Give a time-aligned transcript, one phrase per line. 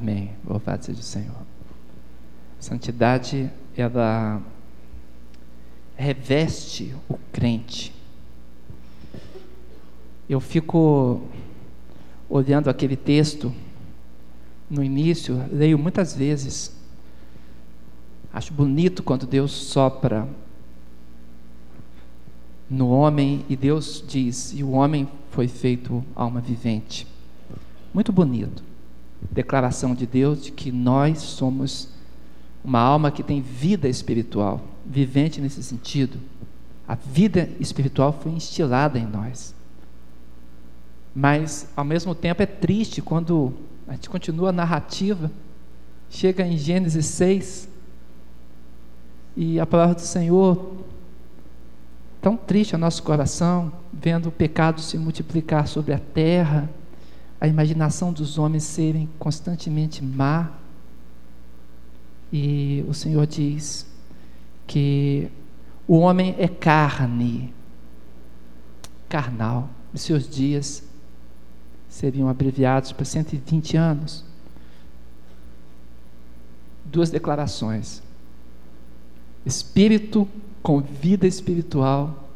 [0.00, 0.30] Amém.
[0.48, 1.42] Louvado seja o Senhor.
[2.58, 4.40] Santidade, ela
[5.94, 7.92] reveste o crente.
[10.26, 11.20] Eu fico
[12.30, 13.52] olhando aquele texto
[14.70, 16.74] no início, leio muitas vezes.
[18.32, 20.26] Acho bonito quando Deus sopra
[22.70, 27.06] no homem e Deus diz: e o homem foi feito alma vivente.
[27.92, 28.69] Muito bonito
[29.30, 31.88] declaração de Deus de que nós somos
[32.62, 36.18] uma alma que tem vida espiritual, vivente nesse sentido.
[36.86, 39.54] A vida espiritual foi instilada em nós.
[41.14, 43.52] Mas, ao mesmo tempo, é triste quando
[43.86, 45.30] a gente continua a narrativa,
[46.08, 47.68] chega em Gênesis 6,
[49.36, 50.74] e a palavra do Senhor,
[52.20, 56.68] tão triste ao nosso coração, vendo o pecado se multiplicar sobre a terra,
[57.40, 60.52] a imaginação dos homens serem constantemente má.
[62.30, 63.86] E o Senhor diz
[64.66, 65.30] que
[65.88, 67.52] o homem é carne,
[69.08, 69.70] carnal.
[69.92, 70.84] Os seus dias
[71.88, 74.24] seriam abreviados para 120 anos.
[76.84, 78.02] Duas declarações:
[79.46, 80.28] espírito
[80.62, 82.28] com vida espiritual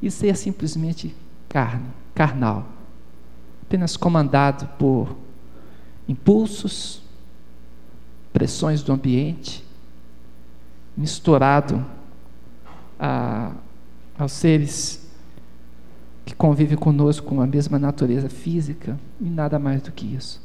[0.00, 1.14] e ser simplesmente
[1.48, 2.73] carne, carnal
[3.66, 5.16] apenas comandado por
[6.06, 7.02] impulsos,
[8.32, 9.64] pressões do ambiente,
[10.94, 11.84] misturado
[13.00, 13.52] a,
[14.18, 15.10] aos seres
[16.26, 20.42] que convivem conosco com a mesma natureza física e nada mais do que isso.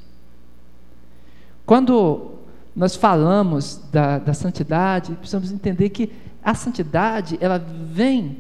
[1.66, 2.36] Quando
[2.76, 6.12] nós falamos da, da santidade, precisamos entender que
[6.42, 8.38] a santidade ela vem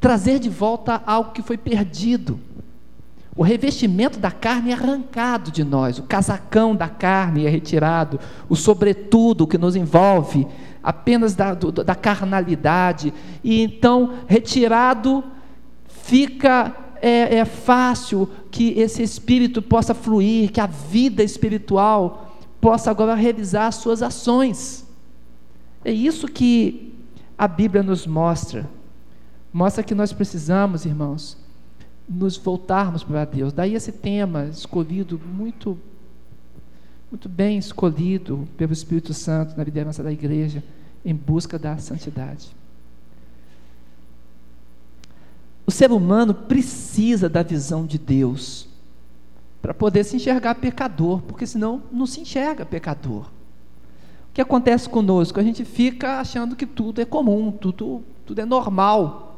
[0.00, 2.40] trazer de volta algo que foi perdido.
[3.34, 8.54] O revestimento da carne é arrancado de nós, o casacão da carne é retirado, o
[8.54, 10.46] sobretudo que nos envolve
[10.82, 13.12] apenas da, do, da carnalidade,
[13.42, 15.24] e então retirado
[15.86, 23.14] fica é, é fácil que esse espírito possa fluir, que a vida espiritual possa agora
[23.14, 24.86] revisar as suas ações.
[25.84, 26.94] É isso que
[27.36, 28.70] a Bíblia nos mostra.
[29.52, 31.41] Mostra que nós precisamos, irmãos,
[32.08, 33.52] nos voltarmos para Deus.
[33.52, 35.78] Daí esse tema escolhido muito
[37.10, 40.64] muito bem escolhido pelo Espírito Santo na liderança da igreja
[41.04, 42.48] em busca da santidade.
[45.66, 48.66] O ser humano precisa da visão de Deus
[49.60, 53.26] para poder se enxergar pecador, porque senão não se enxerga pecador.
[54.30, 55.38] O que acontece conosco?
[55.38, 59.31] A gente fica achando que tudo é comum, tudo, tudo é normal.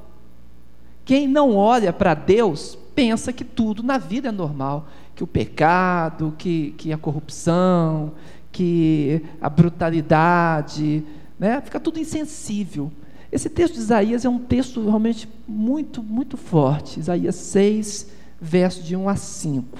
[1.04, 6.34] Quem não olha para Deus pensa que tudo na vida é normal, que o pecado,
[6.38, 8.12] que, que a corrupção,
[8.50, 11.04] que a brutalidade,
[11.38, 11.60] né?
[11.60, 12.90] fica tudo insensível.
[13.30, 17.00] Esse texto de Isaías é um texto realmente muito, muito forte.
[17.00, 18.08] Isaías 6,
[18.40, 19.78] verso de 1 a 5.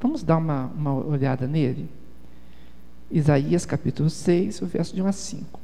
[0.00, 1.88] Vamos dar uma, uma olhada nele?
[3.10, 5.59] Isaías capítulo 6, o verso de 1 a 5.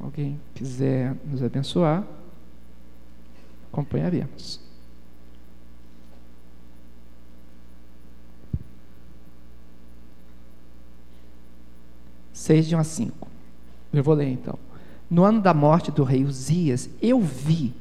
[0.00, 2.04] Alguém quiser nos abençoar,
[3.72, 4.60] acompanharemos.
[12.32, 13.28] Seis de um a cinco.
[13.92, 14.58] Eu vou ler então.
[15.10, 17.74] No ano da morte do rei Uzias, eu vi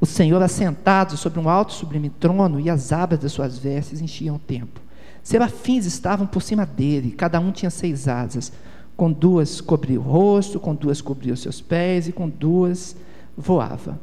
[0.00, 4.36] o Senhor assentado sobre um alto sublime trono e as abas de suas vestes enchiam
[4.36, 4.82] o templo.
[5.22, 8.52] Serafins estavam por cima dele, cada um tinha seis asas
[8.98, 12.96] com duas cobria o rosto, com duas cobria os seus pés, e com duas
[13.36, 13.96] voava.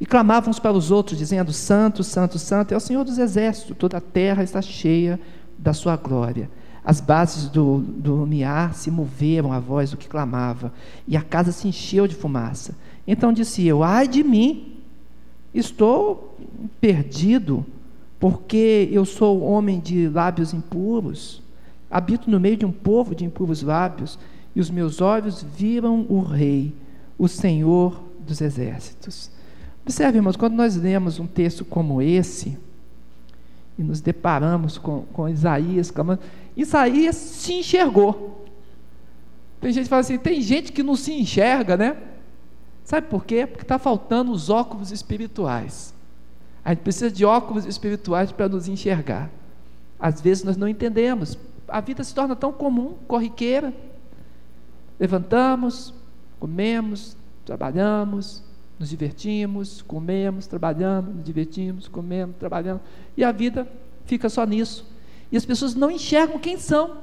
[0.00, 3.76] E clamavam uns para os outros, dizendo: Santo, Santo, Santo é o Senhor dos Exércitos,
[3.76, 5.18] toda a terra está cheia
[5.58, 6.48] da sua glória.
[6.84, 10.72] As bases do, do lumiar se moveram à voz do que clamava,
[11.08, 12.76] e a casa se encheu de fumaça.
[13.04, 14.76] Então disse eu: Ai de mim,
[15.52, 16.38] estou
[16.80, 17.66] perdido,
[18.20, 21.42] porque eu sou homem de lábios impuros,
[21.90, 24.18] habito no meio de um povo de impuros lábios
[24.54, 26.74] e os meus olhos viram o Rei,
[27.18, 29.30] o Senhor dos Exércitos.
[29.82, 32.58] Observe, irmãos, quando nós lemos um texto como esse,
[33.78, 36.22] e nos deparamos com, com Isaías clamando,
[36.56, 38.44] Isaías se enxergou.
[39.60, 41.96] Tem gente que fala assim, tem gente que não se enxerga, né?
[42.84, 43.46] Sabe por quê?
[43.46, 45.92] Porque está faltando os óculos espirituais.
[46.64, 49.30] A gente precisa de óculos espirituais para nos enxergar.
[49.98, 51.38] Às vezes nós não entendemos.
[51.68, 53.74] A vida se torna tão comum, corriqueira.
[54.98, 55.92] Levantamos,
[56.38, 58.42] comemos, trabalhamos,
[58.78, 62.82] Nos divertimos, comemos, trabalhamos, nos divertimos, comemos, trabalhamos,
[63.16, 63.66] e a vida
[64.04, 64.84] fica só nisso.
[65.32, 66.98] E as pessoas não enxergam quem são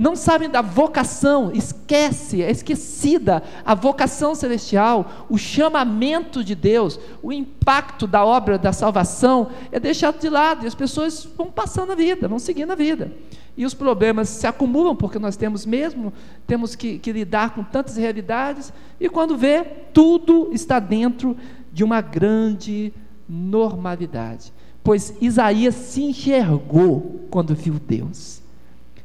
[0.00, 7.30] não sabem da vocação, esquece, é esquecida a vocação celestial, o chamamento de Deus, o
[7.30, 11.94] impacto da obra da salvação é deixado de lado e as pessoas vão passando a
[11.94, 13.12] vida, vão seguindo a vida.
[13.54, 16.14] E os problemas se acumulam porque nós temos mesmo,
[16.46, 19.62] temos que, que lidar com tantas realidades, e quando vê,
[19.92, 21.36] tudo está dentro
[21.70, 22.90] de uma grande
[23.28, 24.50] normalidade.
[24.82, 28.39] Pois Isaías se enxergou quando viu Deus.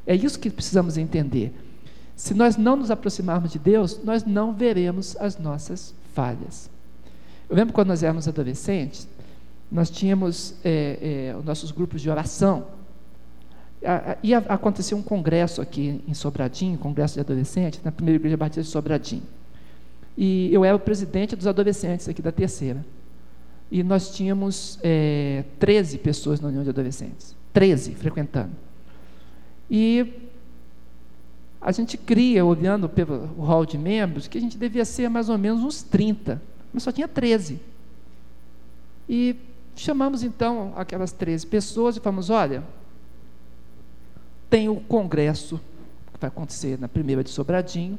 [0.06, 1.54] É isso que precisamos entender.
[2.16, 6.70] Se nós não nos aproximarmos de Deus, nós não veremos as nossas falhas.
[7.50, 9.08] Eu lembro quando nós éramos adolescentes,
[9.72, 12.68] nós tínhamos é, é, os nossos grupos de oração.
[14.24, 18.70] Ia acontecer um congresso aqui em Sobradinho, congresso de adolescentes, na primeira igreja batista de
[18.70, 19.24] Sobradinho.
[20.18, 22.84] E eu era o presidente dos adolescentes aqui da terceira.
[23.70, 27.36] E nós tínhamos é, 13 pessoas na União de Adolescentes.
[27.52, 28.65] 13 frequentando.
[29.70, 30.30] E
[31.60, 35.38] a gente cria, olhando pelo hall de membros, que a gente devia ser mais ou
[35.38, 36.42] menos uns 30,
[36.72, 37.60] mas só tinha 13.
[39.10, 39.36] E
[39.76, 42.64] chamamos então aquelas 13 pessoas e falamos: olha,
[44.50, 45.60] tem o congresso
[46.14, 47.98] que vai acontecer na primeira de Sobradinho,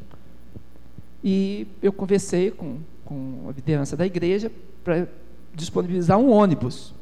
[1.24, 4.50] e eu conversei com, com a liderança da igreja
[4.84, 5.08] para
[5.54, 6.94] disponibilizar um ônibus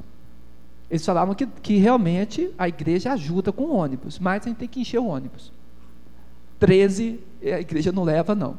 [0.95, 4.81] eles falavam que, que realmente a igreja ajuda com ônibus, mas a gente tem que
[4.81, 5.51] encher o ônibus.
[6.61, 8.57] 13, a igreja não leva, não.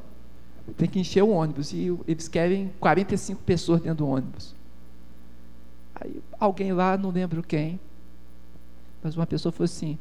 [0.76, 1.72] Tem que encher o ônibus.
[1.72, 4.54] E eles querem 45 pessoas dentro do ônibus.
[5.96, 7.80] Aí alguém lá, não lembro quem,
[9.02, 9.98] mas uma pessoa falou assim: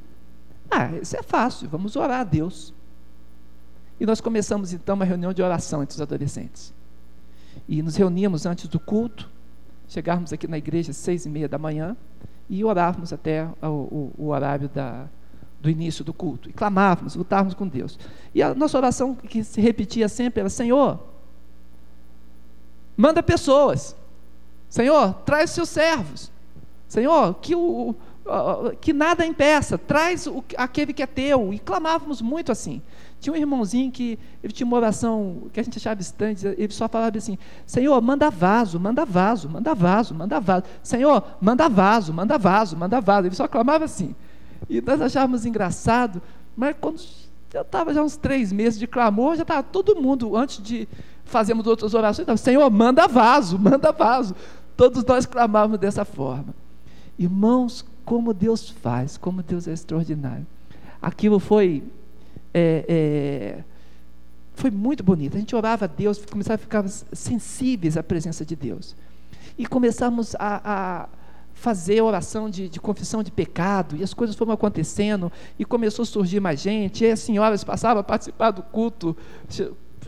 [0.69, 2.75] Ah, isso é fácil, vamos orar a Deus.
[4.01, 6.75] E nós começamos então uma reunião de oração entre os adolescentes.
[7.69, 9.31] E nos reuníamos antes do culto,
[9.87, 11.97] chegarmos aqui na igreja às seis e meia da manhã,
[12.49, 15.07] e orávamos até o, o, o horário da,
[15.61, 16.49] do início do culto.
[16.51, 17.99] E clamávamos, lutávamos com Deus.
[18.35, 21.01] E a nossa oração que se repetia sempre era: Senhor,
[22.97, 23.97] manda pessoas.
[24.69, 26.31] Senhor, traz seus servos.
[26.89, 27.95] Senhor, que, o,
[28.81, 31.53] que nada impeça, traz aquele que é teu.
[31.53, 32.83] E clamávamos muito assim.
[33.25, 36.87] Tinha um irmãozinho que ele tinha uma oração que a gente achava distante, ele só
[36.87, 40.65] falava assim: Senhor, manda vaso, manda vaso, manda vaso, manda vaso.
[40.83, 43.27] Senhor, manda vaso, manda vaso, manda vaso.
[43.27, 44.15] Ele só clamava assim.
[44.69, 46.21] E nós achávamos engraçado,
[46.55, 47.01] mas quando
[47.55, 50.87] eu estava já uns três meses de clamor, já estava todo mundo, antes de
[51.25, 54.37] fazermos outras orações, estava, Senhor, manda vaso, manda vaso.
[54.77, 56.55] Todos nós clamávamos dessa forma.
[57.19, 60.47] Irmãos, como Deus faz, como Deus é extraordinário.
[61.01, 61.83] Aquilo foi
[62.55, 63.65] é, é,
[64.55, 65.37] foi muito bonito.
[65.37, 68.95] A gente orava a Deus, começava a ficar sensíveis à presença de Deus.
[69.59, 71.09] E começamos a, a
[71.53, 76.07] fazer oração de, de, confissão de pecado, e as coisas foram acontecendo, e começou a
[76.07, 79.17] surgir mais gente, e as senhoras passavam a participar do culto,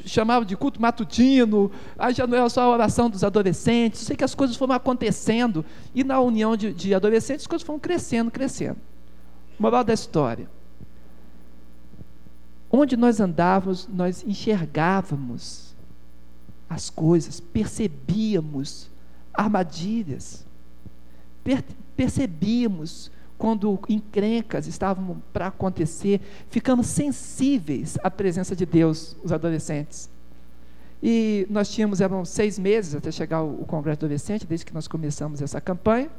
[0.05, 4.25] chamavam de culto matutino, aí já não era só a oração dos adolescentes, sei que
[4.25, 5.65] as coisas foram acontecendo,
[5.95, 8.79] e na união de, de adolescentes as coisas foram crescendo, crescendo.
[9.59, 10.56] Moral da história.
[12.79, 15.75] Onde nós andávamos, nós enxergávamos
[16.69, 18.91] as coisas, percebíamos
[19.33, 20.45] armadilhas,
[21.43, 21.65] per
[21.97, 30.11] percebíamos quando encrencas estavam para acontecer, ficamos sensíveis à presença de Deus, os adolescentes.
[31.03, 34.87] E nós tínhamos, eram seis meses até chegar o, o Congresso Adolescente, desde que nós
[34.87, 36.11] começamos essa campanha.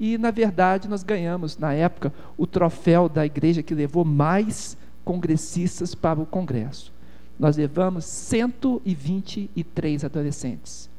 [0.00, 5.94] E, na verdade, nós ganhamos, na época, o troféu da igreja que levou mais congressistas
[5.94, 6.92] para o Congresso.
[7.38, 10.90] Nós levamos 123 adolescentes.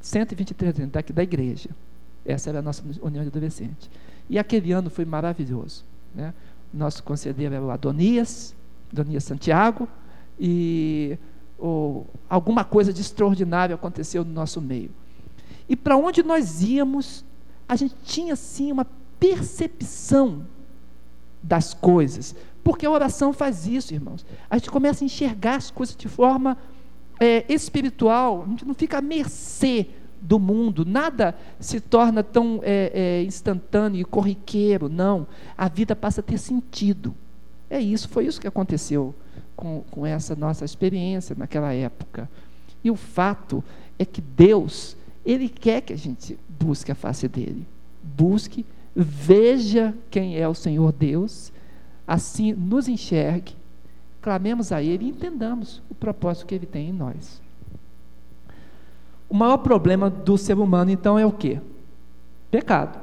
[0.00, 1.70] 123 daqui da igreja.
[2.24, 3.90] Essa era a nossa união de adolescentes.
[4.28, 5.84] E aquele ano foi maravilhoso.
[6.14, 6.32] Né?
[6.72, 8.54] Nosso conselheiro era o Adonias,
[8.92, 9.88] Adonias Santiago,
[10.38, 11.18] e
[11.58, 14.90] ou, alguma coisa de extraordinário aconteceu no nosso meio.
[15.68, 17.24] E para onde nós íamos,
[17.68, 18.86] a gente tinha sim uma
[19.18, 20.46] percepção
[21.42, 22.34] das coisas,
[22.68, 24.26] porque a oração faz isso, irmãos.
[24.50, 26.54] A gente começa a enxergar as coisas de forma
[27.18, 29.86] é, espiritual, a gente não fica à mercê
[30.20, 35.26] do mundo, nada se torna tão é, é, instantâneo e corriqueiro, não.
[35.56, 37.14] A vida passa a ter sentido.
[37.70, 39.14] É isso, foi isso que aconteceu
[39.56, 42.28] com, com essa nossa experiência naquela época.
[42.84, 43.64] E o fato
[43.98, 44.94] é que Deus,
[45.24, 47.66] Ele quer que a gente busque a face dEle.
[48.02, 51.50] Busque, veja quem é o Senhor Deus
[52.08, 53.54] assim nos enxergue,
[54.22, 57.42] clamemos a Ele e entendamos o propósito que Ele tem em nós.
[59.28, 61.60] O maior problema do ser humano, então, é o quê?
[62.50, 62.98] Pecado.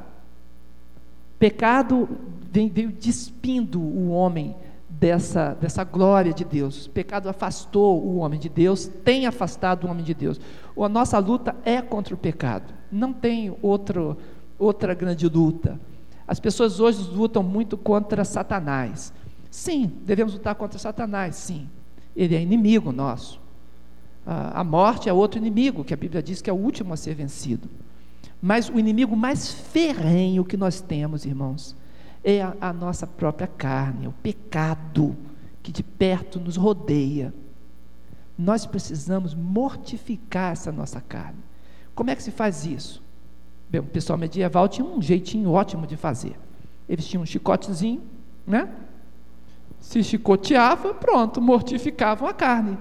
[1.37, 2.09] Pecado
[2.51, 4.55] veio despindo o homem
[4.89, 6.87] dessa, dessa glória de Deus.
[6.87, 10.41] Pecado afastou o homem de Deus, tem afastado o homem de Deus.
[10.75, 14.17] A nossa luta é contra o pecado, não tem outro,
[14.57, 15.79] outra grande luta.
[16.27, 19.13] As pessoas hoje lutam muito contra Satanás.
[19.51, 21.69] Sim, devemos lutar contra Satanás, sim.
[22.15, 23.39] Ele é inimigo nosso.
[24.25, 27.13] A morte é outro inimigo, que a Bíblia diz que é o último a ser
[27.13, 27.69] vencido.
[28.41, 31.75] Mas o inimigo mais ferrenho que nós temos, irmãos,
[32.23, 35.15] é a, a nossa própria carne, é o pecado
[35.61, 37.33] que de perto nos rodeia.
[38.37, 41.39] Nós precisamos mortificar essa nossa carne.
[41.93, 43.01] Como é que se faz isso?
[43.79, 46.37] O pessoal medieval tinha um jeitinho ótimo de fazer.
[46.87, 48.01] Eles tinham um chicotezinho,
[48.45, 48.69] né?
[49.79, 52.77] Se chicoteava, pronto, mortificavam a carne.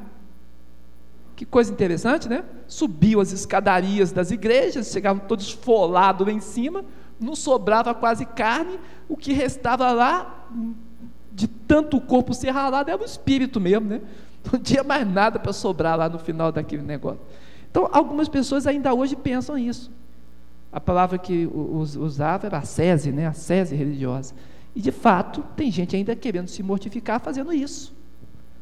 [1.37, 2.45] Que coisa interessante, né?
[2.67, 6.85] Subiam as escadarias das igrejas, chegavam todos folados em cima,
[7.19, 10.47] não sobrava quase carne, o que restava lá,
[11.33, 14.01] de tanto o corpo ser ralado, era o espírito mesmo, né?
[14.53, 17.21] Não tinha mais nada para sobrar lá no final daquele negócio.
[17.71, 19.91] Então, algumas pessoas ainda hoje pensam isso.
[20.75, 23.29] A palavra que usava era a sese, né?
[23.29, 24.35] a sese religiosa.
[24.75, 27.95] E, de fato, tem gente ainda querendo se mortificar fazendo isso,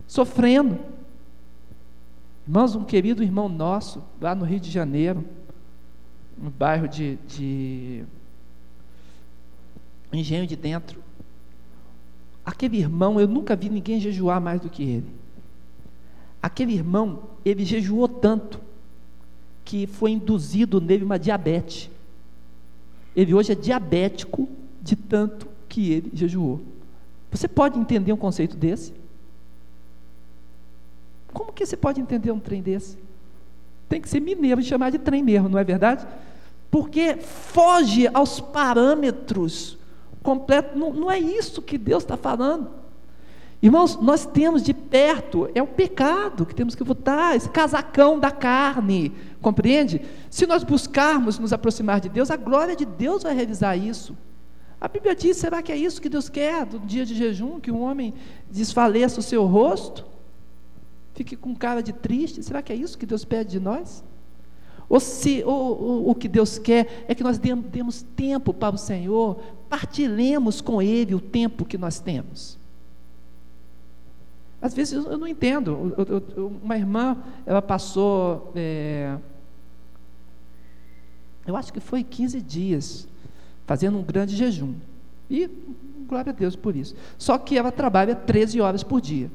[0.06, 0.78] sofrendo.
[2.46, 5.24] Irmãos, um querido irmão nosso, lá no Rio de Janeiro,
[6.36, 8.04] no bairro de, de
[10.12, 11.02] Engenho de Dentro.
[12.44, 15.10] Aquele irmão, eu nunca vi ninguém jejuar mais do que ele.
[16.42, 18.60] Aquele irmão, ele jejuou tanto
[19.64, 21.90] que foi induzido nele uma diabetes.
[23.14, 24.48] Ele hoje é diabético
[24.80, 26.60] de tanto que ele jejuou.
[27.30, 28.92] Você pode entender um conceito desse?
[31.32, 32.98] Como que você pode entender um trem desse?
[33.88, 36.06] Tem que ser mineiro e chamar de trem mesmo, não é verdade?
[36.70, 39.78] Porque foge aos parâmetros
[40.22, 40.78] completo.
[40.78, 42.81] Não, não é isso que Deus está falando.
[43.62, 48.32] Irmãos, nós temos de perto, é o pecado que temos que votar, esse casacão da
[48.32, 50.02] carne, compreende?
[50.28, 54.16] Se nós buscarmos nos aproximar de Deus, a glória de Deus vai realizar isso.
[54.80, 57.60] A Bíblia diz: será que é isso que Deus quer do dia de jejum?
[57.60, 58.12] Que um homem
[58.50, 60.04] desfaleça o seu rosto?
[61.14, 62.42] Fique com cara de triste?
[62.42, 64.02] Será que é isso que Deus pede de nós?
[64.88, 68.78] Ou se ou, ou, o que Deus quer é que nós demos tempo para o
[68.78, 72.60] Senhor, partilhemos com Ele o tempo que nós temos.
[74.62, 75.92] Às vezes eu não entendo.
[75.98, 79.18] Eu, eu, uma irmã, ela passou, é,
[81.44, 83.08] eu acho que foi 15 dias,
[83.66, 84.74] fazendo um grande jejum.
[85.28, 85.50] E
[86.06, 86.94] glória a Deus por isso.
[87.18, 89.28] Só que ela trabalha 13 horas por dia.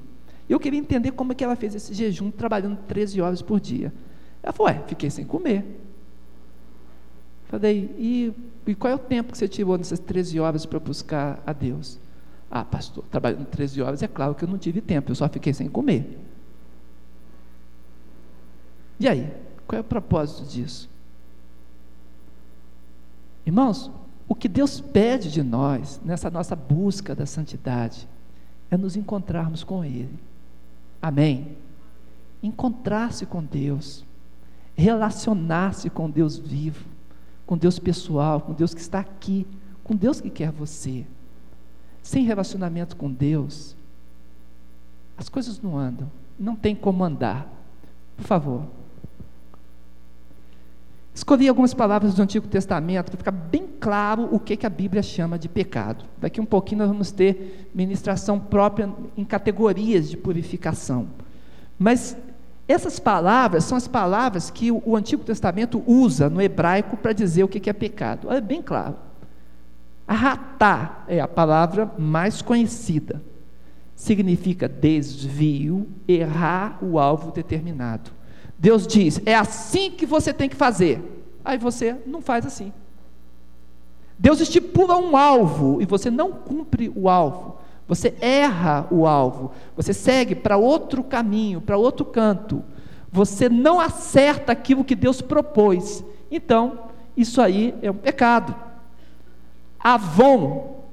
[0.47, 3.93] Eu queria entender como é que ela fez esse jejum trabalhando 13 horas por dia.
[4.41, 5.65] Ela falou, ué, fiquei sem comer.
[7.47, 8.33] Falei, e,
[8.65, 11.99] e qual é o tempo que você tirou nessas 13 horas para buscar a Deus?
[12.49, 15.53] Ah, pastor, trabalhando 13 horas, é claro que eu não tive tempo, eu só fiquei
[15.53, 16.17] sem comer.
[18.99, 19.31] E aí,
[19.67, 20.89] qual é o propósito disso?
[23.45, 23.91] Irmãos,
[24.27, 28.07] o que Deus pede de nós, nessa nossa busca da santidade,
[28.71, 30.19] é nos encontrarmos com Ele.
[31.01, 31.57] Amém?
[32.41, 34.05] Encontrar-se com Deus,
[34.75, 36.97] relacionar-se com Deus vivo
[37.47, 39.47] com Deus pessoal, com Deus que está aqui,
[39.83, 41.07] com Deus que quer você.
[42.07, 43.75] Sem relacionamento com Deus,
[45.17, 46.09] as coisas não andam,
[46.39, 47.45] não tem como andar.
[48.15, 48.63] Por favor.
[51.13, 55.03] Escolhi algumas palavras do Antigo Testamento para ficar bem claro o que, que a Bíblia
[55.03, 56.05] chama de pecado.
[56.17, 61.09] Daqui um pouquinho nós vamos ter ministração própria em categorias de purificação.
[61.77, 62.15] Mas
[62.69, 67.49] essas palavras são as palavras que o Antigo Testamento usa no hebraico para dizer o
[67.49, 68.31] que é pecado.
[68.31, 68.95] É bem claro.
[70.07, 73.21] Arratá é a palavra mais conhecida.
[73.93, 78.11] Significa desvio, errar o alvo determinado.
[78.57, 81.01] Deus diz: é assim que você tem que fazer.
[81.43, 82.71] Aí você não faz assim.
[84.17, 87.57] Deus estipula um alvo e você não cumpre o alvo.
[87.87, 92.63] Você erra o alvo, você segue para outro caminho, para outro canto.
[93.09, 96.03] Você não acerta aquilo que Deus propôs.
[96.29, 96.79] Então,
[97.15, 98.53] isso aí é um pecado.
[99.87, 100.83] Avon,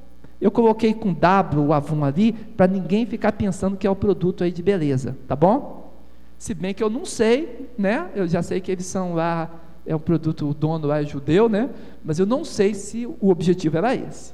[0.40, 4.44] eu coloquei com W o Avon ali, para ninguém ficar pensando que é o produto
[4.44, 5.92] aí de beleza, tá bom?
[6.38, 8.08] Se bem que eu não sei, né?
[8.14, 9.50] Eu já sei que eles são lá,
[9.84, 11.70] é um produto, o dono lá é judeu, né?
[12.04, 14.32] Mas eu não sei se o objetivo era esse.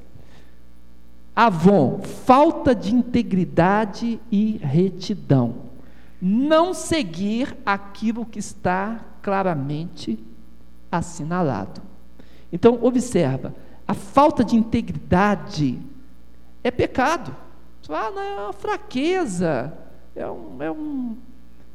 [1.35, 5.55] Avon, falta de integridade e retidão.
[6.21, 10.23] Não seguir aquilo que está claramente
[10.93, 11.81] assinalado.
[12.52, 13.55] Então, observa,
[13.91, 15.77] a falta de integridade
[16.63, 17.35] é pecado.
[17.83, 19.73] Você fala, ah, não, é uma fraqueza,
[20.15, 21.17] é um, é, um,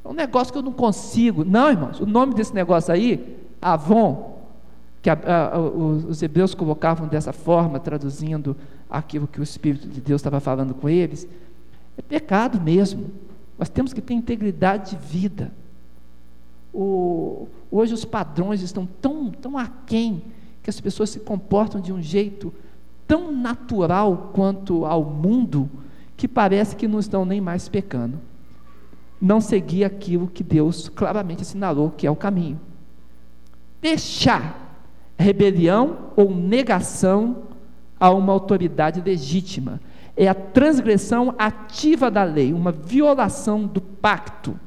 [0.02, 1.44] é um negócio que eu não consigo.
[1.44, 4.40] Não, irmãos, o nome desse negócio aí, Avon,
[5.02, 5.18] que a,
[5.56, 8.56] a, os hebreus colocavam dessa forma, traduzindo
[8.90, 11.28] aquilo que o Espírito de Deus estava falando com eles,
[11.98, 13.12] é pecado mesmo.
[13.60, 15.52] Nós temos que ter integridade de vida.
[16.74, 20.24] O, hoje os padrões estão tão, tão aquém
[20.66, 22.52] que as pessoas se comportam de um jeito
[23.06, 25.70] tão natural quanto ao mundo
[26.18, 28.20] que parece que não estão nem mais pecando.
[29.22, 32.60] Não seguir aquilo que Deus claramente assinalou que é o caminho.
[33.80, 34.76] Deixar
[35.16, 37.44] rebelião ou negação
[38.00, 39.80] a uma autoridade legítima.
[40.18, 44.60] É a transgressão ativa da lei, uma violação do pacto.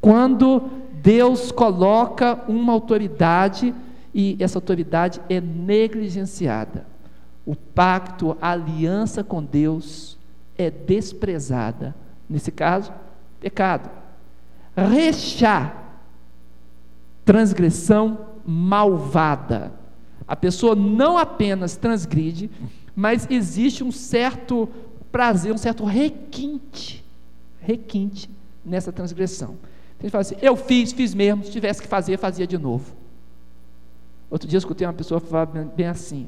[0.00, 0.70] Quando
[1.02, 3.74] Deus coloca uma autoridade
[4.14, 6.86] e essa autoridade é negligenciada.
[7.44, 10.18] O pacto, a aliança com Deus
[10.56, 11.94] é desprezada.
[12.28, 12.92] Nesse caso,
[13.40, 13.90] pecado.
[14.76, 16.00] Rechar,
[17.24, 19.72] transgressão malvada.
[20.26, 22.50] A pessoa não apenas transgride,
[22.94, 24.68] mas existe um certo
[25.10, 27.04] prazer, um certo requinte,
[27.60, 28.30] requinte
[28.64, 29.56] nessa transgressão.
[29.98, 33.01] Tem gente fala assim: eu fiz, fiz mesmo, se tivesse que fazer, fazia de novo.
[34.32, 36.26] Outro dia eu escutei uma pessoa falar bem assim: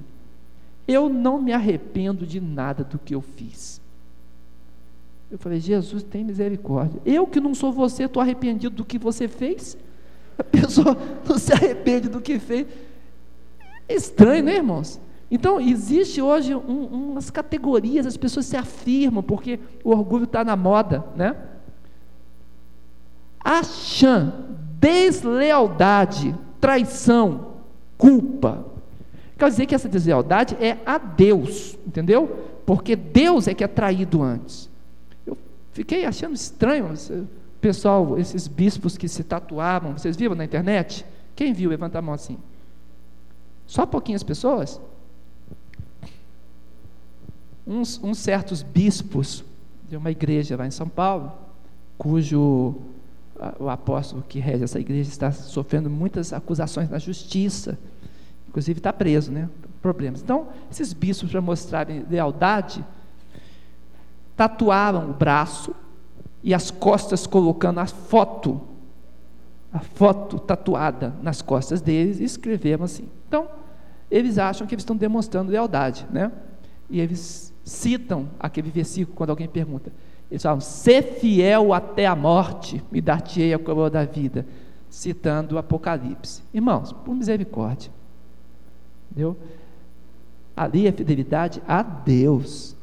[0.86, 3.80] Eu não me arrependo de nada do que eu fiz.
[5.30, 7.00] Eu falei: Jesus, tem misericórdia.
[7.02, 9.78] Eu que não sou você, estou arrependido do que você fez.
[10.38, 10.94] A pessoa
[11.26, 12.66] não se arrepende do que fez.
[13.88, 15.00] É estranho, né, irmãos?
[15.30, 20.56] Então, existe hoje um, umas categorias, as pessoas se afirmam, porque o orgulho está na
[20.56, 21.34] moda, né?
[23.40, 24.30] Acham
[24.78, 27.53] deslealdade, traição,
[27.96, 28.64] culpa.
[29.38, 32.26] Quer dizer que essa deslealdade é a Deus, entendeu?
[32.64, 34.70] Porque Deus é que é traído antes.
[35.26, 35.36] Eu
[35.72, 36.94] fiquei achando estranho,
[37.60, 41.04] pessoal, esses bispos que se tatuavam, vocês viram na internet?
[41.34, 41.70] Quem viu?
[41.70, 42.38] Levanta a mão assim.
[43.66, 44.80] Só pouquinhas pessoas?
[47.66, 49.44] Uns, uns certos bispos
[49.88, 51.32] de uma igreja lá em São Paulo,
[51.96, 52.74] cujo
[53.58, 57.78] o apóstolo que rege essa igreja está sofrendo muitas acusações na justiça,
[58.48, 59.48] inclusive está preso, né?
[59.82, 60.22] Problemas.
[60.22, 62.84] Então, esses bispos, para mostrarem lealdade,
[64.36, 65.74] tatuaram o braço
[66.42, 68.60] e as costas colocando a foto,
[69.72, 73.08] a foto tatuada nas costas deles e escreveram assim.
[73.28, 73.48] Então,
[74.10, 76.30] eles acham que eles estão demonstrando lealdade, né?
[76.88, 79.90] E eles citam aquele versículo quando alguém pergunta:
[80.30, 84.46] eles falam, ser fiel até a morte, me dar-te-ei a coroa da vida,
[84.88, 86.42] citando o Apocalipse.
[86.52, 87.90] Irmãos, por misericórdia,
[89.10, 89.36] entendeu?
[90.56, 92.76] Ali é fidelidade a Deus.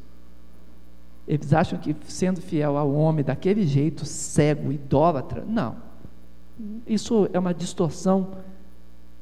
[1.26, 5.76] Eles acham que sendo fiel ao homem daquele jeito, cego, idólatra, não.
[6.86, 8.32] Isso é uma distorção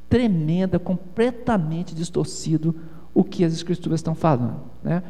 [0.09, 2.75] tremenda, completamente distorcido
[3.15, 4.61] o que as escrituras estão falando.
[4.83, 5.03] Né?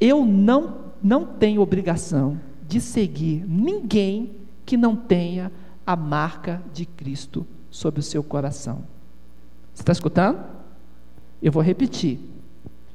[0.00, 5.52] Eu não não tem obrigação de seguir ninguém que não tenha
[5.86, 8.84] a marca de Cristo sobre o seu coração.
[9.74, 10.42] Você está escutando?
[11.42, 12.18] Eu vou repetir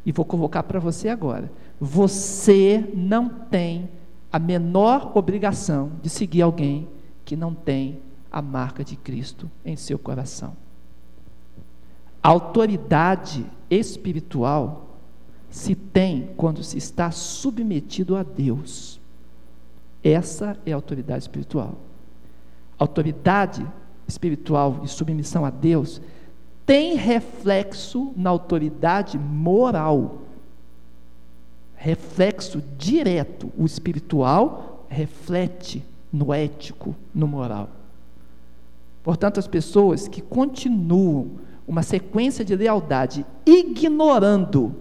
[0.04, 1.52] e vou colocar para você agora.
[1.80, 3.88] Você não tem
[4.32, 6.88] a menor obrigação de seguir alguém
[7.24, 8.00] que não tem
[8.32, 10.58] a marca de Cristo em seu coração.
[12.24, 14.89] A autoridade espiritual
[15.50, 19.00] se tem quando se está submetido a Deus.
[20.04, 21.76] Essa é a autoridade espiritual.
[22.78, 23.66] Autoridade
[24.08, 26.02] espiritual e submissão a Deus
[26.66, 30.22] tem reflexo na autoridade moral.
[31.76, 33.52] Reflexo direto.
[33.58, 37.70] O espiritual reflete no ético, no moral.
[39.04, 41.32] Portanto, as pessoas que continuam
[41.68, 44.76] uma sequência de lealdade ignorando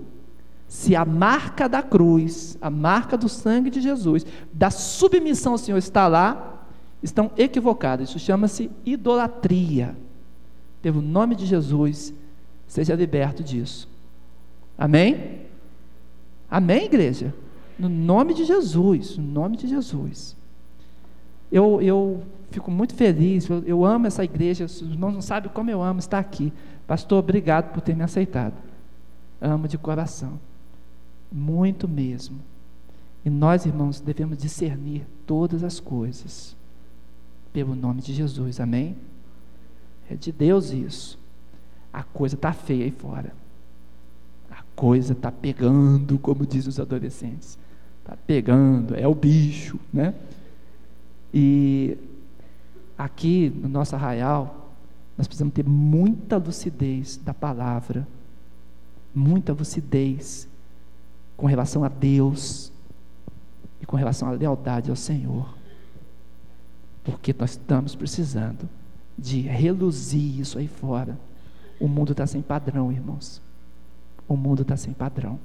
[0.69, 5.79] se a marca da cruz, a marca do sangue de Jesus, da submissão ao Senhor
[5.79, 6.67] está lá,
[7.03, 8.11] estão equivocados.
[8.11, 9.97] Isso chama-se idolatria.
[10.83, 12.13] Pelo nome de Jesus,
[12.67, 13.89] seja liberto disso.
[14.77, 15.41] Amém?
[16.51, 17.35] Amém, igreja?
[17.79, 20.37] No nome de Jesus, no nome de Jesus.
[21.51, 25.71] Eu, eu fico muito feliz, eu, eu amo essa igreja, os irmãos não sabem como
[25.71, 26.53] eu amo estar aqui.
[26.87, 28.55] Pastor, obrigado por ter me aceitado.
[29.41, 30.39] Amo de coração
[31.31, 32.41] muito mesmo.
[33.25, 36.57] E nós, irmãos, devemos discernir todas as coisas
[37.53, 38.97] pelo nome de Jesus, amém?
[40.11, 41.19] É de Deus isso.
[41.93, 43.35] A coisa está feia aí fora.
[44.51, 47.59] A coisa está pegando, como dizem os adolescentes.
[48.01, 50.15] Está pegando, é o bicho, né?
[51.33, 51.99] E
[52.97, 54.73] aqui no nosso arraial,
[55.17, 58.07] nós precisamos ter muita lucidez da palavra,
[59.15, 60.48] muita lucidez
[61.39, 62.71] com relação a Deus
[63.81, 65.57] e com relação à lealdade ao Senhor.
[67.05, 68.69] Porque nós estamos precisando
[69.17, 71.17] de reluzir isso aí fora.
[71.81, 73.41] O mundo está sem padrão, irmãos.
[74.27, 75.39] O mundo está sem padrão.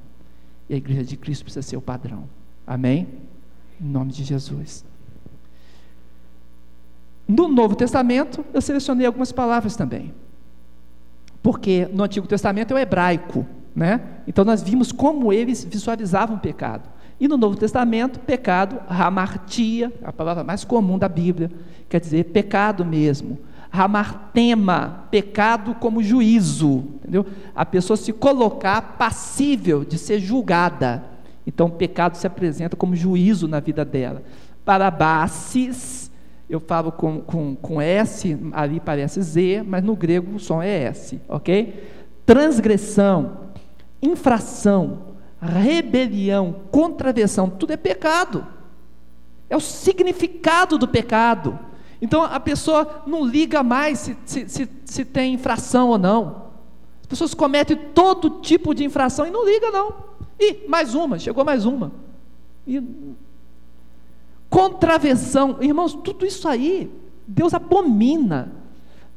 [0.68, 2.28] E a igreja de Cristo precisa ser o padrão.
[2.66, 3.08] Amém?
[3.80, 4.84] Em nome de Jesus.
[7.28, 10.12] No Novo Testamento, eu selecionei algumas palavras também.
[11.44, 14.02] Porque no Antigo Testamento é o hebraico, né?
[14.28, 16.90] Então nós vimos como eles visualizavam o pecado.
[17.20, 21.50] E no Novo Testamento, pecado, hamartia, a palavra mais comum da Bíblia,
[21.88, 23.40] quer dizer pecado mesmo.
[23.72, 27.26] Hamartema, pecado como juízo, entendeu?
[27.56, 31.04] A pessoa se colocar passível de ser julgada.
[31.46, 34.22] Então, o pecado se apresenta como juízo na vida dela.
[34.64, 36.12] Parabasis,
[36.50, 40.84] eu falo com, com, com S, ali parece Z, mas no grego o som é
[40.84, 41.92] S, ok?
[42.26, 43.43] Transgressão,
[44.04, 48.46] infração, rebelião, contravenção, tudo é pecado.
[49.50, 51.58] É o significado do pecado.
[52.02, 56.44] Então a pessoa não liga mais se, se, se, se tem infração ou não.
[57.02, 59.94] As pessoas cometem todo tipo de infração e não liga não.
[60.40, 61.92] E mais uma, chegou mais uma.
[62.68, 62.82] E...
[64.50, 66.92] Contravenção, irmãos, tudo isso aí,
[67.28, 68.63] Deus abomina.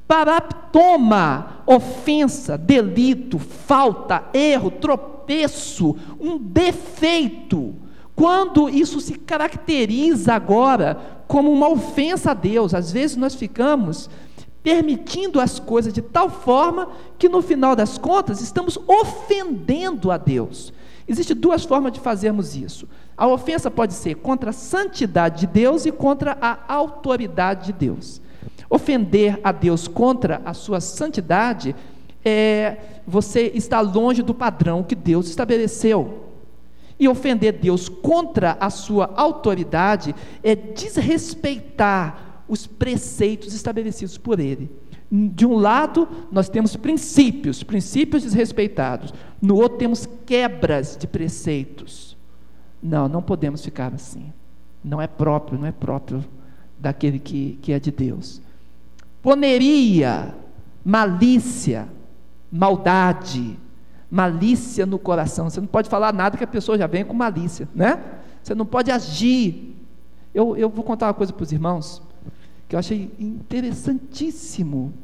[0.07, 7.75] Paraptoma, ofensa, delito, falta, erro, tropeço um defeito,
[8.17, 14.09] quando isso se caracteriza agora como uma ofensa a Deus, às vezes nós ficamos
[14.63, 16.89] permitindo as coisas de tal forma
[17.19, 20.73] que no final das contas estamos ofendendo a Deus.
[21.07, 22.89] Existem duas formas de fazermos isso.
[23.17, 28.21] A ofensa pode ser contra a santidade de Deus e contra a autoridade de Deus.
[28.69, 31.75] Ofender a Deus contra a sua santidade
[32.25, 32.77] é,
[33.07, 36.25] você está longe do padrão que Deus estabeleceu.
[36.99, 44.71] E ofender Deus contra a sua autoridade é desrespeitar os preceitos estabelecidos por Ele.
[45.11, 49.15] De um lado, nós temos princípios, princípios desrespeitados.
[49.41, 52.17] No outro, temos quebras de preceitos.
[52.83, 54.33] Não, não podemos ficar assim.
[54.83, 56.25] Não é próprio, não é próprio
[56.79, 58.41] daquele que, que é de Deus.
[59.27, 60.33] Poneria,
[60.85, 61.89] malícia,
[62.49, 63.59] maldade,
[64.09, 65.51] malícia no coração.
[65.51, 68.01] Você não pode falar nada que a pessoa já vem com malícia, né?
[68.41, 69.75] Você não pode agir.
[70.33, 72.01] Eu, eu vou contar uma coisa para os irmãos
[72.69, 74.95] que eu achei interessantíssimo.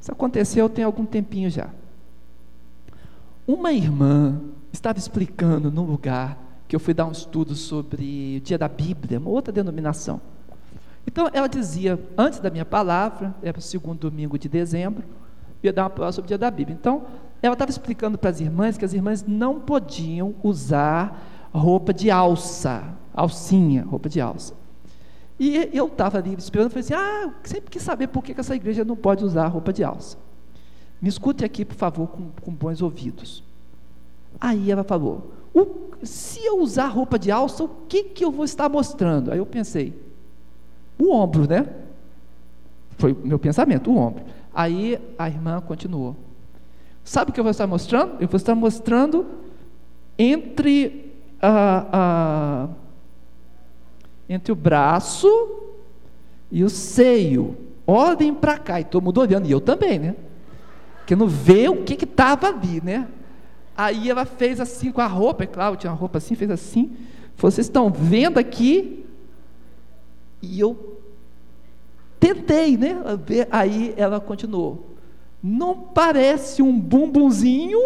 [0.00, 1.68] Isso aconteceu tem algum tempinho já.
[3.46, 4.40] Uma irmã
[4.72, 9.18] estava explicando num lugar que eu fui dar um estudo sobre o dia da Bíblia,
[9.18, 10.22] uma outra denominação.
[11.06, 15.04] Então ela dizia, antes da minha palavra, era o segundo domingo de dezembro,
[15.62, 16.76] ia dar uma prova sobre o dia da Bíblia.
[16.78, 17.04] Então,
[17.40, 22.82] ela estava explicando para as irmãs que as irmãs não podiam usar roupa de alça,
[23.12, 24.54] alcinha, roupa de alça.
[25.38, 28.54] E eu estava ali esperando, falei assim, ah, sempre quis saber por que, que essa
[28.54, 30.16] igreja não pode usar roupa de alça.
[31.00, 33.42] Me escute aqui, por favor, com, com bons ouvidos.
[34.40, 35.32] Aí ela falou,
[36.02, 39.32] se eu usar roupa de alça, o que, que eu vou estar mostrando?
[39.32, 40.00] Aí eu pensei,
[40.98, 41.66] o ombro, né?
[42.98, 44.22] Foi meu pensamento, o ombro.
[44.54, 46.16] Aí a irmã continuou.
[47.04, 48.16] Sabe o que eu vou estar mostrando?
[48.20, 49.26] Eu vou estar mostrando
[50.18, 52.68] entre a, a,
[54.28, 55.28] entre o braço
[56.50, 57.56] e o seio.
[57.86, 58.80] Olhem para cá.
[58.80, 60.14] E todo mundo olhando, e eu também, né?
[61.06, 63.08] Que não vê o que estava ali, né?
[63.76, 66.92] Aí ela fez assim com a roupa, é claro, tinha uma roupa assim, fez assim.
[67.36, 69.01] Vocês estão vendo aqui?
[70.42, 71.00] E eu
[72.18, 72.96] tentei, né?
[73.50, 74.96] Aí ela continuou.
[75.42, 77.80] Não parece um bumbumzinho?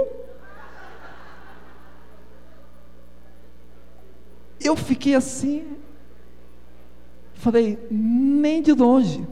[4.61, 5.64] Eu fiquei assim,
[7.35, 9.27] falei, nem de longe.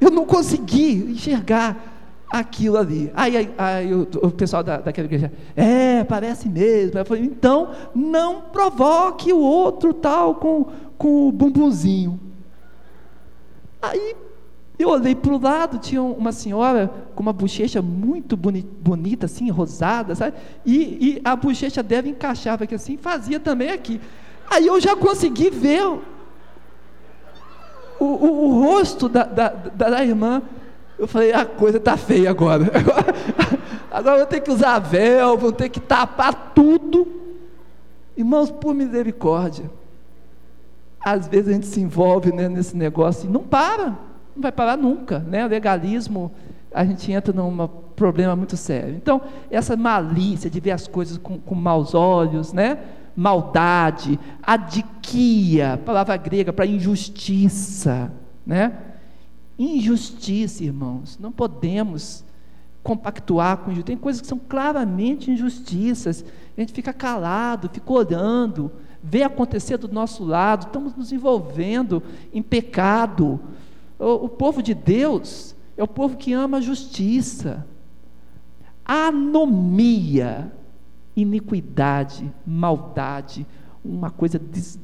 [0.00, 1.94] Eu não consegui enxergar
[2.28, 3.10] aquilo ali.
[3.14, 6.98] Aí, aí, aí o, o, pessoal da, daquela igreja, é, parece mesmo.
[6.98, 10.66] Eu falei, então não provoque o outro tal com,
[10.98, 12.20] com o bumbumzinho.
[13.90, 14.16] Aí
[14.78, 19.50] eu olhei para o lado, tinha uma senhora com uma bochecha muito boni, bonita, assim,
[19.50, 20.36] rosada, sabe?
[20.66, 20.74] E,
[21.18, 24.00] e, a bochecha dela encaixava aqui assim, fazia também aqui.
[24.50, 26.02] Aí eu já consegui ver o,
[28.00, 30.42] o, o rosto da, da, da, irmã.
[30.98, 32.70] Eu falei, a coisa está feia agora.
[33.90, 37.06] Agora vou ter que usar véu, vou ter que tapar tudo.
[38.16, 39.70] Irmãos, por misericórdia.
[41.04, 43.88] Às vezes a gente se envolve né, nesse negócio e não para,
[44.34, 45.18] não vai parar nunca.
[45.18, 45.44] Né?
[45.44, 46.32] O legalismo,
[46.72, 48.94] a gente entra num problema muito sério.
[48.96, 52.78] Então, essa malícia de ver as coisas com, com maus olhos, né?
[53.16, 58.12] maldade, adiquia, palavra grega para injustiça,
[58.44, 58.76] né?
[59.58, 62.24] Injustiça, irmãos, não podemos
[62.82, 63.86] compactuar com injustiça.
[63.86, 66.24] Tem coisas que são claramente injustiças.
[66.56, 68.70] A gente fica calado, fica orando,
[69.06, 73.38] vê acontecer do nosso lado, estamos nos envolvendo em pecado.
[73.98, 77.66] O, o povo de Deus é o povo que ama a justiça.
[78.82, 80.50] Anomia,
[81.14, 83.46] iniquidade, maldade,
[83.84, 84.80] uma coisa des,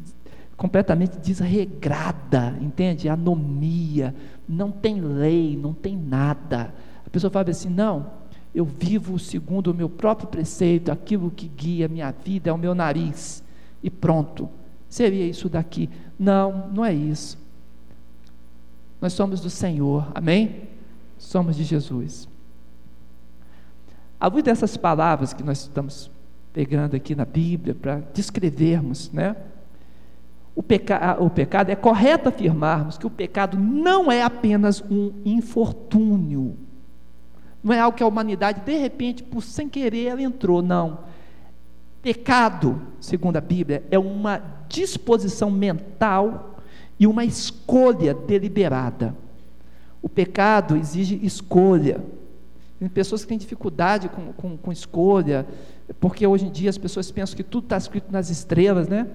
[0.55, 3.09] completamente desregrada, entende?
[3.09, 4.15] Anomia,
[4.47, 6.75] não tem lei, não tem nada.
[7.07, 8.07] A pessoa fala assim: não,
[8.55, 12.59] eu vivo segundo o meu próprio preceito, aquilo que guia a minha vida é o
[12.59, 13.43] meu nariz,
[13.83, 14.49] e pronto,
[14.89, 15.89] seria isso daqui.
[16.19, 17.39] Não, não é isso.
[19.01, 20.69] Nós somos do Senhor, amém?
[21.19, 22.29] Somos de Jesus.
[24.19, 26.11] À luz dessas palavras que nós estamos
[26.53, 29.35] pegando aqui na Bíblia para descrevermos, né?
[30.55, 36.57] O, peca o pecado, é correto afirmarmos que o pecado não é apenas um infortúnio,
[37.63, 40.99] não é algo que a humanidade, de repente, por sem querer, ela entrou, não.
[42.03, 46.59] Pecado, segundo a Bíblia, é uma disposição mental
[46.99, 49.15] e uma escolha deliberada.
[50.03, 52.03] O pecado exige escolha.
[52.79, 55.47] Tem pessoas que têm dificuldade com, com, com escolha,
[55.99, 59.07] porque hoje em dia as pessoas pensam que tudo está escrito nas estrelas, né?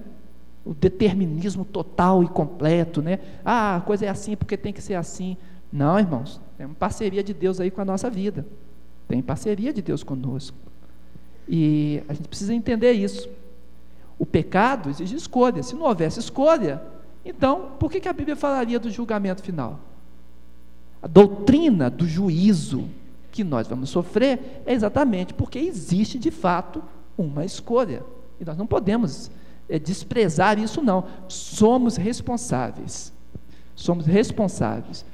[0.63, 3.19] O determinismo total e completo, né?
[3.43, 5.37] Ah, a coisa é assim porque tem que ser assim.
[5.71, 8.45] Não, irmãos, tem uma parceria de Deus aí com a nossa vida.
[9.07, 10.57] Tem parceria de Deus conosco.
[11.47, 13.29] E a gente precisa entender isso.
[14.17, 15.61] O pecado exige escolha.
[15.61, 16.81] Se não houvesse escolha,
[17.23, 19.79] então por que, que a Bíblia falaria do julgamento final?
[21.01, 22.89] A doutrina do juízo
[23.31, 26.81] que nós vamos sofrer é exatamente porque existe de fato
[27.17, 28.03] uma escolha.
[28.39, 29.29] E nós não podemos
[29.69, 31.05] é, desprezar isso, não.
[31.27, 33.13] Somos responsáveis.
[33.75, 35.05] Somos responsáveis.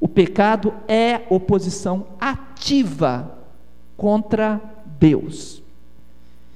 [0.00, 3.38] O pecado é oposição ativa
[3.96, 4.60] contra
[5.02, 5.60] Deus.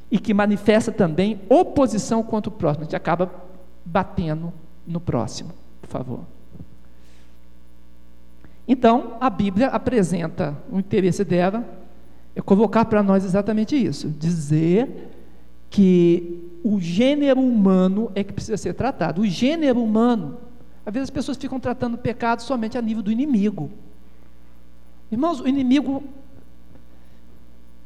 [0.09, 2.83] E que manifesta também oposição contra o próximo.
[2.83, 3.29] A gente acaba
[3.85, 4.53] batendo
[4.87, 5.51] no próximo,
[5.83, 6.21] por favor.
[8.69, 11.65] Então, a Bíblia apresenta o interesse dela
[12.37, 15.11] é colocar para nós exatamente isso, dizer
[15.71, 19.23] que o gênero humano é que precisa ser tratado.
[19.23, 20.37] O gênero humano,
[20.85, 23.71] às vezes as pessoas ficam tratando o pecado somente a nível do inimigo.
[25.11, 26.05] Irmãos, o inimigo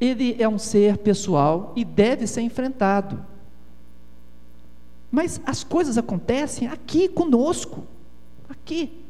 [0.00, 3.22] ele é um ser pessoal e deve ser enfrentado.
[5.10, 7.84] Mas as coisas acontecem aqui conosco,
[8.48, 9.04] aqui.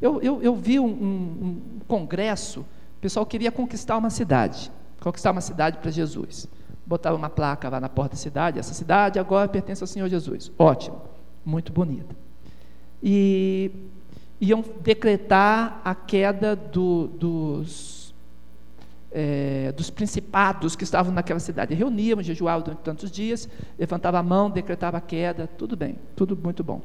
[0.00, 5.30] Eu, eu, eu vi um, um, um congresso, o pessoal queria conquistar uma cidade, conquistar
[5.30, 6.46] uma cidade para Jesus.
[6.84, 10.52] Botava uma placa lá na porta da cidade, essa cidade agora pertence ao Senhor Jesus.
[10.58, 11.00] Ótimo,
[11.44, 12.14] muito bonita.
[13.02, 13.70] E
[14.40, 17.93] iam decretar a queda do, dos,
[19.14, 21.72] é, dos principados que estavam naquela cidade.
[21.72, 23.48] Reuniam, jejuavam durante tantos dias,
[23.78, 26.82] levantava a mão, decretava a queda, tudo bem, tudo muito bom.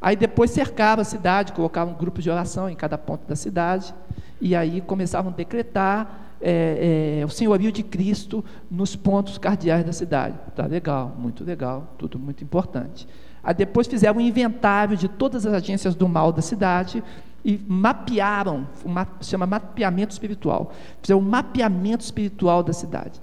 [0.00, 3.94] Aí depois cercava a cidade, colocavam um grupo de oração em cada ponto da cidade,
[4.40, 9.92] e aí começavam a decretar é, é, o senhorio de Cristo nos pontos cardeais da
[9.92, 10.36] cidade.
[10.56, 13.06] Tá legal, muito legal, tudo muito importante.
[13.44, 17.02] Aí depois fizeram um inventário de todas as agências do mal da cidade
[17.44, 20.72] e mapearam, uma, chama mapeamento espiritual.
[21.00, 23.20] Fizeram um mapeamento espiritual da cidade.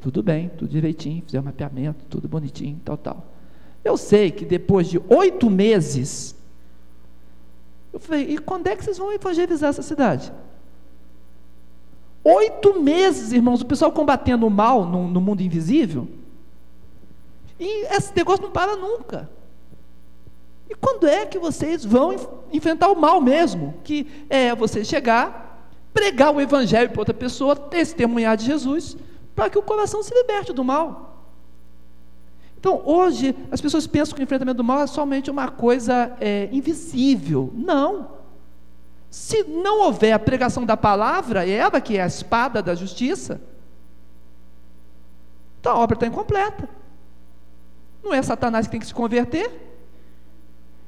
[0.00, 3.26] Tudo bem, tudo direitinho, fizeram um mapeamento, tudo bonitinho, tal, tal.
[3.82, 6.36] Eu sei que depois de oito meses,
[7.92, 10.32] eu falei, e quando é que vocês vão evangelizar essa cidade?
[12.22, 16.08] Oito meses, irmãos, o pessoal combatendo o mal no, no mundo invisível.
[17.58, 19.28] E esse negócio não para nunca.
[20.68, 23.74] E quando é que vocês vão enfrentar o mal mesmo?
[23.84, 28.96] Que é você chegar, pregar o evangelho para outra pessoa, testemunhar de Jesus,
[29.34, 31.28] para que o coração se liberte do mal.
[32.58, 36.48] Então, hoje, as pessoas pensam que o enfrentamento do mal é somente uma coisa é,
[36.50, 37.52] invisível.
[37.54, 38.08] Não.
[39.10, 43.40] Se não houver a pregação da palavra, ela que é a espada da justiça,
[45.60, 46.68] então a obra está incompleta.
[48.02, 49.73] Não é Satanás que tem que se converter?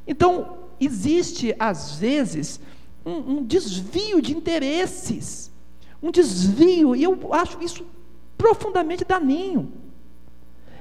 [0.07, 2.61] Então, existe, às vezes,
[3.05, 5.51] um, um desvio de interesses,
[6.03, 7.85] um desvio, e eu acho isso
[8.37, 9.73] profundamente daninho.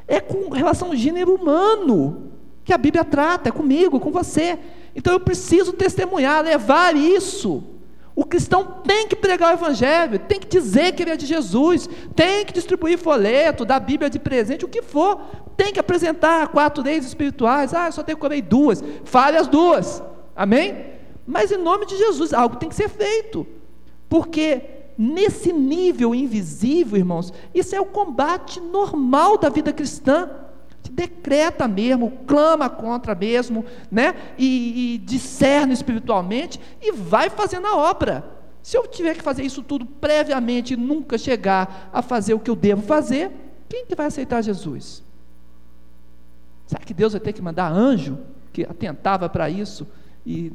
[0.08, 2.32] É com relação ao gênero humano
[2.64, 4.60] que a Bíblia trata, é comigo, com você.
[4.96, 7.64] Então eu preciso testemunhar, levar isso.
[8.16, 11.90] O cristão tem que pregar o Evangelho, tem que dizer que ele é de Jesus,
[12.16, 15.20] tem que distribuir folheto, dar Bíblia de presente, o que for,
[15.58, 17.74] tem que apresentar quatro leis espirituais.
[17.74, 20.02] Ah, eu só decorei duas, fale as duas,
[20.34, 20.94] amém?
[21.28, 23.46] Mas em nome de Jesus, algo tem que ser feito,
[24.08, 24.62] porque
[24.98, 30.30] nesse nível invisível, irmãos, isso é o combate normal da vida cristã
[30.96, 34.16] decreta mesmo, clama contra mesmo, né?
[34.38, 38.24] E, e discerne espiritualmente e vai fazendo a obra.
[38.64, 42.50] Se eu tiver que fazer isso tudo previamente e nunca chegar a fazer o que
[42.50, 43.30] eu devo fazer,
[43.68, 45.04] quem que vai aceitar Jesus?
[46.66, 48.18] Será que Deus vai ter que mandar anjo
[48.52, 49.86] que atentava para isso
[50.26, 50.52] e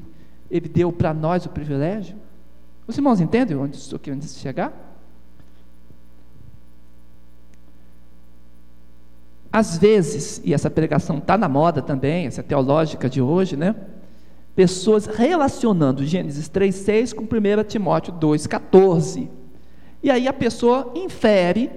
[0.50, 2.16] ele deu para nós o privilégio?
[2.86, 4.89] Os irmãos entendem onde estou querendo chegar?
[9.52, 13.74] Às vezes, e essa pregação está na moda também, essa teológica de hoje, né?
[14.54, 19.28] Pessoas relacionando Gênesis 3,6 com 1 Timóteo 2,14.
[20.02, 21.70] E aí a pessoa infere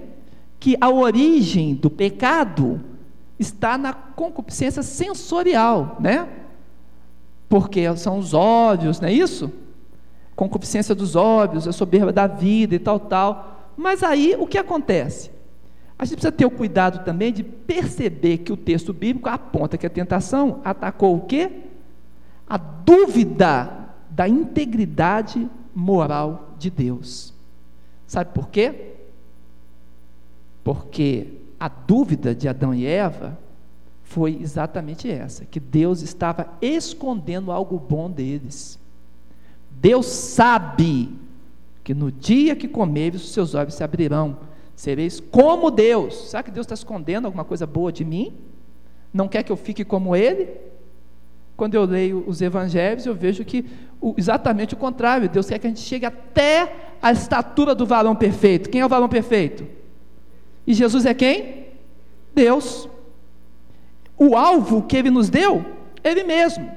[0.60, 2.80] que a origem do pecado
[3.38, 6.28] está na concupiscência sensorial, né?
[7.48, 9.52] Porque são os olhos, não é isso?
[10.36, 13.72] Concupiscência dos olhos, a soberba da vida e tal, tal.
[13.76, 15.30] Mas aí o que acontece?
[16.04, 19.86] A gente precisa ter o cuidado também de perceber que o texto bíblico aponta que
[19.86, 21.50] a tentação atacou o quê?
[22.46, 27.32] A dúvida da integridade moral de Deus.
[28.06, 28.96] Sabe por quê?
[30.62, 33.38] Porque a dúvida de Adão e Eva
[34.02, 38.78] foi exatamente essa: que Deus estava escondendo algo bom deles.
[39.70, 41.18] Deus sabe
[41.82, 46.30] que no dia que comeres, os seus olhos se abrirão Sereis como Deus.
[46.30, 48.34] Será que Deus está escondendo alguma coisa boa de mim?
[49.12, 50.48] Não quer que eu fique como Ele?
[51.56, 53.64] Quando eu leio os evangelhos, eu vejo que
[54.00, 55.28] o, exatamente o contrário.
[55.28, 58.68] Deus quer que a gente chegue até a estatura do varão perfeito.
[58.68, 59.64] Quem é o varão perfeito?
[60.66, 61.66] E Jesus é quem?
[62.34, 62.88] Deus.
[64.18, 65.64] O alvo que ele nos deu,
[66.02, 66.70] ele mesmo.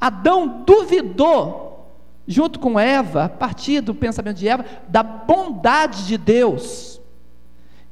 [0.00, 1.90] Adão duvidou,
[2.26, 7.01] junto com Eva, a partir do pensamento de Eva, da bondade de Deus.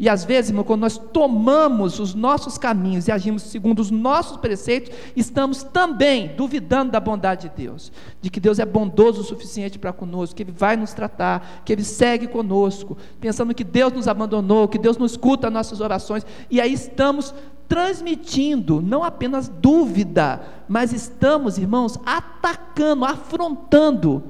[0.00, 4.38] E às vezes, irmão, quando nós tomamos os nossos caminhos e agimos segundo os nossos
[4.38, 9.78] preceitos, estamos também duvidando da bondade de Deus, de que Deus é bondoso o suficiente
[9.78, 14.08] para conosco, que Ele vai nos tratar, que Ele segue conosco, pensando que Deus nos
[14.08, 17.34] abandonou, que Deus não escuta nossas orações, e aí estamos
[17.68, 24.24] transmitindo não apenas dúvida, mas estamos, irmãos, atacando, afrontando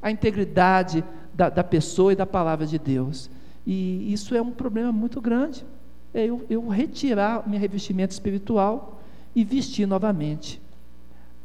[0.00, 1.02] a integridade
[1.34, 3.28] da, da pessoa e da palavra de Deus.
[3.66, 5.66] E isso é um problema muito grande.
[6.14, 9.02] É eu, eu retirar meu revestimento espiritual
[9.34, 10.62] e vestir novamente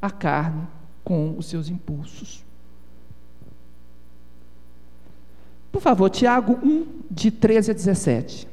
[0.02, 0.68] a carne
[1.04, 2.46] com os seus impulsos.
[5.72, 8.48] Por favor, Tiago 1, de 13 a 17.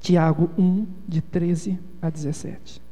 [0.00, 2.87] Tiago 1, de 13 a 17.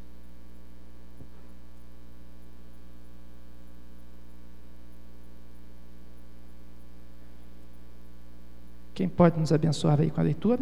[8.97, 10.59] Quem pode nos abençoar aí com a leitura?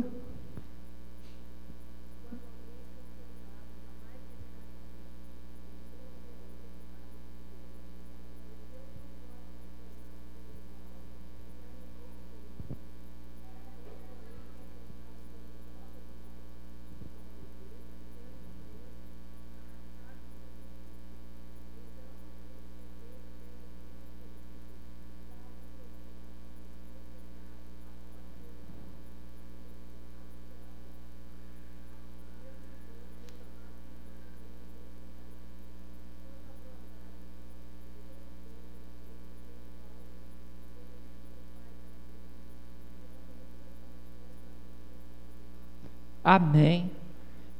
[46.24, 46.90] Amém.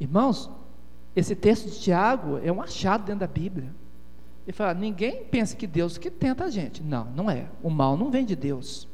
[0.00, 0.50] Irmãos,
[1.14, 3.68] esse texto de Tiago é um achado dentro da Bíblia.
[4.46, 6.82] Ele fala: ninguém pensa que Deus que tenta a gente.
[6.82, 7.46] Não, não é.
[7.62, 8.88] O mal não vem de Deus.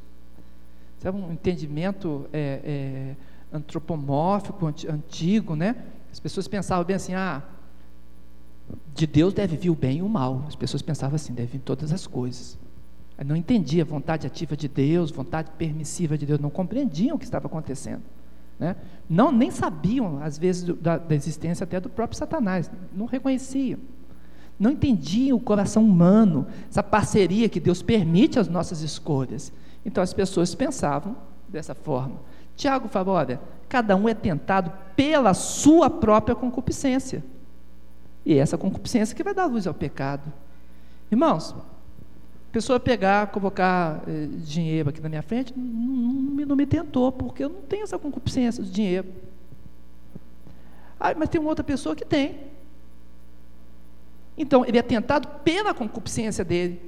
[0.98, 5.76] Isso é um entendimento é, é, antropomórfico, antigo, né?
[6.12, 7.42] As pessoas pensavam bem assim: ah,
[8.94, 10.44] de Deus deve vir o bem e o mal.
[10.46, 12.58] As pessoas pensavam assim: deve vir todas as coisas.
[13.24, 17.24] Não entendia a vontade ativa de Deus, vontade permissiva de Deus, não compreendiam o que
[17.24, 18.02] estava acontecendo.
[18.60, 18.76] Né?
[19.08, 23.80] Não, nem sabiam, às vezes, da, da existência até do próprio Satanás, não reconheciam.
[24.58, 29.50] não entendiam o coração humano, essa parceria que Deus permite às nossas escolhas.
[29.86, 31.16] Então as pessoas pensavam
[31.48, 32.16] dessa forma.
[32.54, 37.24] Tiago falou: olha, cada um é tentado pela sua própria concupiscência.
[38.26, 40.30] E é essa concupiscência que vai dar luz ao pecado.
[41.10, 41.54] Irmãos,
[42.50, 47.44] pessoa pegar, colocar eh, dinheiro aqui na minha frente, não, não, não, me tentou, porque
[47.44, 49.08] eu não tenho essa concupiscência de dinheiro.
[50.98, 52.38] Ah, mas tem uma outra pessoa que tem.
[54.36, 56.80] Então, ele é tentado pela concupiscência dele.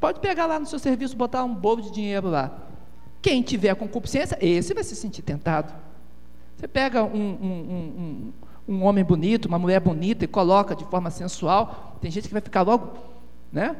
[0.00, 2.56] Pode pegar lá no seu serviço, botar um bolo de dinheiro lá.
[3.22, 5.72] Quem tiver concupiscência, esse vai se sentir tentado.
[6.56, 8.32] Você pega um, um,
[8.68, 12.32] um, um, homem bonito, uma mulher bonita e coloca de forma sensual, tem gente que
[12.32, 12.96] vai ficar logo,
[13.52, 13.76] né?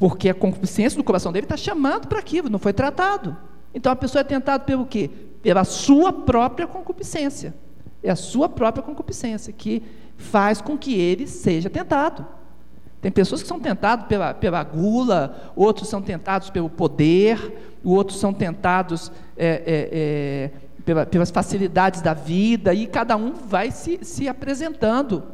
[0.00, 3.36] Porque a concupiscência do coração dele está chamando para aquilo, não foi tratado.
[3.74, 5.10] Então a pessoa é tentada pelo quê?
[5.42, 7.54] Pela sua própria concupiscência.
[8.02, 9.82] É a sua própria concupiscência que
[10.16, 12.26] faz com que ele seja tentado.
[13.02, 18.32] Tem pessoas que são tentadas pela, pela gula, outros são tentados pelo poder, outros são
[18.32, 20.50] tentados é, é, é,
[20.82, 25.24] pela, pelas facilidades da vida, e cada um vai se, se apresentando.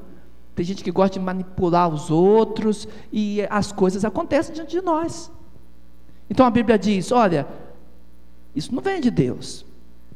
[0.57, 5.31] Tem gente que gosta de manipular os outros, e as coisas acontecem diante de nós.
[6.31, 7.47] Então a Bíblia diz: olha,
[8.55, 9.67] isso não vem de Deus,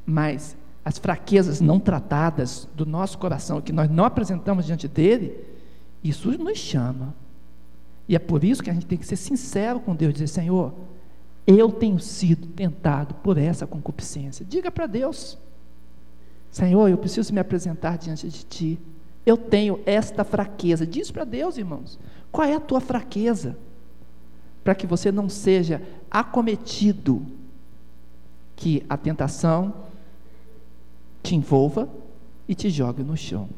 [0.07, 5.45] mas as fraquezas não tratadas do nosso coração, que nós não apresentamos diante dele,
[6.03, 7.15] isso nos chama.
[8.09, 10.73] E é por isso que a gente tem que ser sincero com Deus, dizer: Senhor,
[11.47, 14.43] eu tenho sido tentado por essa concupiscência.
[14.49, 15.37] Diga para Deus:
[16.51, 18.81] Senhor, eu preciso me apresentar diante de Ti.
[19.25, 20.87] Eu tenho esta fraqueza.
[20.87, 21.99] Diz para Deus, irmãos,
[22.33, 23.57] qual é a tua fraqueza?
[24.65, 27.27] Para que você não seja acometido,
[28.57, 29.73] que a tentação
[31.23, 31.89] te envolva
[32.49, 33.49] e te jogue no chão.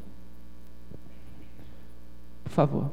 [2.44, 2.90] Por favor.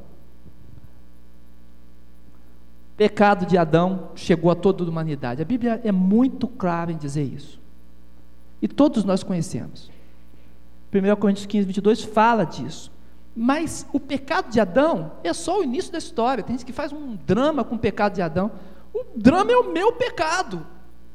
[2.95, 5.41] Pecado de Adão chegou a toda a humanidade.
[5.41, 7.59] A Bíblia é muito clara em dizer isso.
[8.61, 9.89] E todos nós conhecemos.
[10.93, 12.91] 1 Coríntios 15, 22 fala disso.
[13.35, 16.43] Mas o pecado de Adão é só o início da história.
[16.43, 18.51] Tem gente que faz um drama com o pecado de Adão.
[18.93, 20.65] O drama é o meu pecado.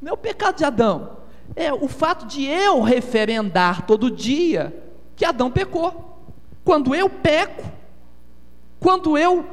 [0.00, 4.74] Não é o pecado de Adão é o fato de eu referendar todo dia
[5.16, 6.18] que Adão pecou.
[6.64, 7.64] Quando eu peco,
[8.80, 9.44] quando eu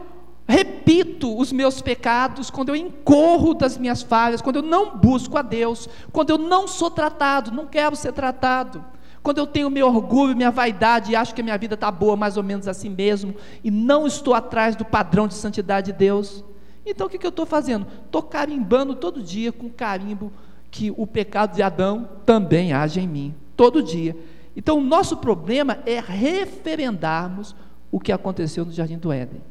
[0.47, 5.41] repito os meus pecados, quando eu incorro das minhas falhas, quando eu não busco a
[5.41, 8.83] Deus, quando eu não sou tratado, não quero ser tratado,
[9.23, 12.15] quando eu tenho meu orgulho, minha vaidade e acho que a minha vida está boa,
[12.15, 16.43] mais ou menos assim mesmo, e não estou atrás do padrão de santidade de Deus,
[16.85, 17.85] então o que, que eu estou fazendo?
[18.05, 20.31] Estou carimbando todo dia com carimbo
[20.69, 24.15] que o pecado de Adão também age em mim, todo dia.
[24.55, 27.55] Então, o nosso problema é referendarmos
[27.91, 29.41] o que aconteceu no jardim do Éden: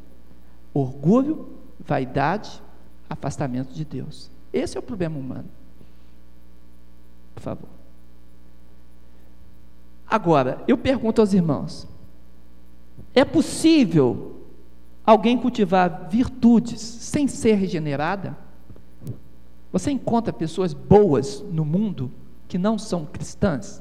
[0.74, 1.48] orgulho,
[1.78, 2.62] vaidade,
[3.08, 4.30] afastamento de Deus.
[4.52, 5.48] Esse é o problema humano.
[7.34, 7.79] Por favor.
[10.10, 11.86] Agora, eu pergunto aos irmãos:
[13.14, 14.42] é possível
[15.06, 18.36] alguém cultivar virtudes sem ser regenerada?
[19.72, 22.10] Você encontra pessoas boas no mundo
[22.48, 23.80] que não são cristãs?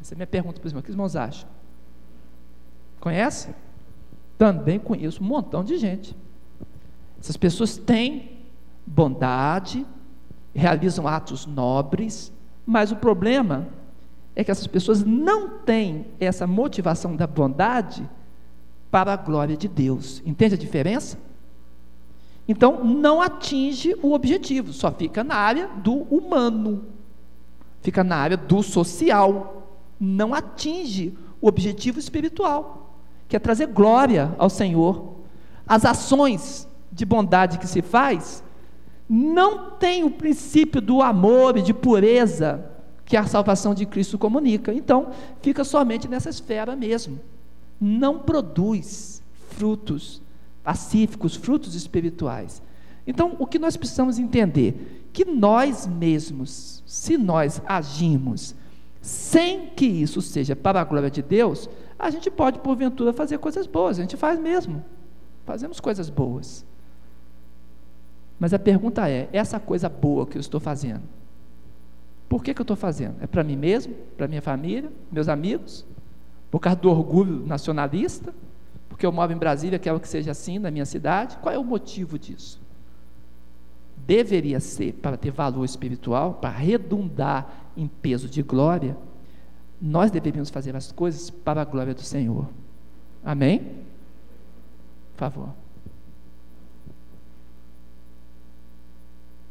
[0.00, 0.82] Essa é a minha pergunta para os irmãos.
[0.82, 1.48] O que os irmãos acham?
[3.00, 3.52] Conhece?
[4.38, 6.16] Também conheço um montão de gente.
[7.20, 8.38] Essas pessoas têm
[8.86, 9.84] bondade,
[10.54, 12.32] realizam atos nobres,
[12.64, 13.68] mas o problema
[14.40, 18.08] é que essas pessoas não têm essa motivação da bondade
[18.90, 20.22] para a glória de Deus.
[20.24, 21.18] Entende a diferença?
[22.48, 26.86] Então, não atinge o objetivo, só fica na área do humano,
[27.82, 34.48] fica na área do social, não atinge o objetivo espiritual, que é trazer glória ao
[34.48, 35.16] Senhor.
[35.66, 38.42] As ações de bondade que se faz
[39.06, 42.79] não tem o princípio do amor e de pureza
[43.10, 44.72] que a salvação de Cristo comunica.
[44.72, 45.10] Então,
[45.42, 47.18] fica somente nessa esfera mesmo.
[47.80, 50.22] Não produz frutos
[50.62, 52.62] pacíficos, frutos espirituais.
[53.04, 55.08] Então, o que nós precisamos entender?
[55.12, 58.54] Que nós mesmos, se nós agimos
[59.02, 63.66] sem que isso seja para a glória de Deus, a gente pode, porventura, fazer coisas
[63.66, 64.84] boas, a gente faz mesmo.
[65.44, 66.64] Fazemos coisas boas.
[68.38, 71.02] Mas a pergunta é: essa coisa boa que eu estou fazendo,
[72.30, 73.16] por que, que eu estou fazendo?
[73.20, 73.92] É para mim mesmo?
[74.16, 74.90] Para minha família?
[75.12, 75.84] Meus amigos?
[76.50, 78.32] Por causa do orgulho nacionalista?
[79.00, 81.38] porque eu moro em Brasília, quero que seja assim na minha cidade.
[81.38, 82.60] Qual é o motivo disso?
[83.96, 88.94] Deveria ser para ter valor espiritual, para redundar em peso de glória,
[89.80, 92.46] nós deveríamos fazer as coisas para a glória do Senhor.
[93.24, 93.86] Amém?
[95.16, 95.48] favor.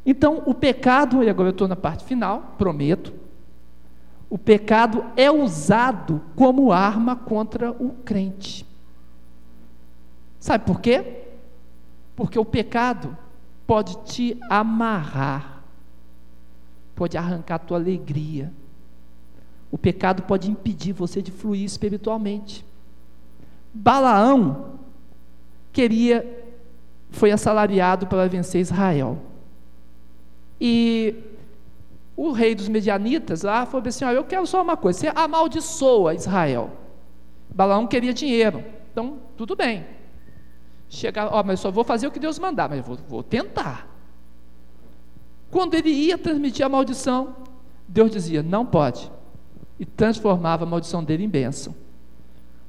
[0.04, 3.12] Então, o pecado, e agora eu estou na parte final, prometo,
[4.30, 8.64] o pecado é usado como arma contra o crente.
[10.38, 11.24] Sabe por quê?
[12.14, 13.16] Porque o pecado
[13.66, 15.62] pode te amarrar,
[16.94, 18.52] pode arrancar a tua alegria.
[19.70, 22.64] O pecado pode impedir você de fluir espiritualmente.
[23.72, 24.78] Balaão
[25.72, 26.46] queria,
[27.10, 29.29] foi assalariado para vencer Israel.
[30.60, 31.14] E
[32.16, 36.70] o rei dos medianitas lá falou assim: Eu quero só uma coisa, você amaldiçoa Israel.
[37.48, 39.86] Balaão queria dinheiro, então tudo bem.
[40.88, 43.88] Chega, ó, mas só vou fazer o que Deus mandar, mas vou, vou tentar.
[45.50, 47.36] Quando ele ia transmitir a maldição,
[47.88, 49.10] Deus dizia: Não pode,
[49.78, 51.74] e transformava a maldição dele em bênção.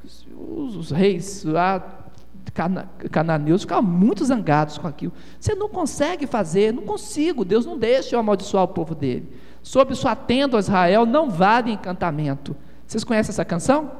[0.03, 2.00] Os, os reis lá
[2.53, 5.13] cana, cananeus ficavam muito zangados com aquilo.
[5.39, 9.31] Você não consegue fazer, não consigo, Deus não deixa eu amaldiçoar o povo dele.
[9.61, 12.55] Sobre sua tenda, Israel, não vale encantamento.
[12.87, 13.91] Vocês conhecem essa canção?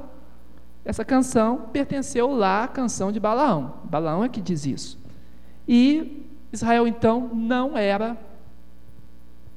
[0.83, 3.75] Essa canção pertenceu lá à canção de Balaão.
[3.83, 4.99] Balaão é que diz isso.
[5.67, 8.17] E Israel então não era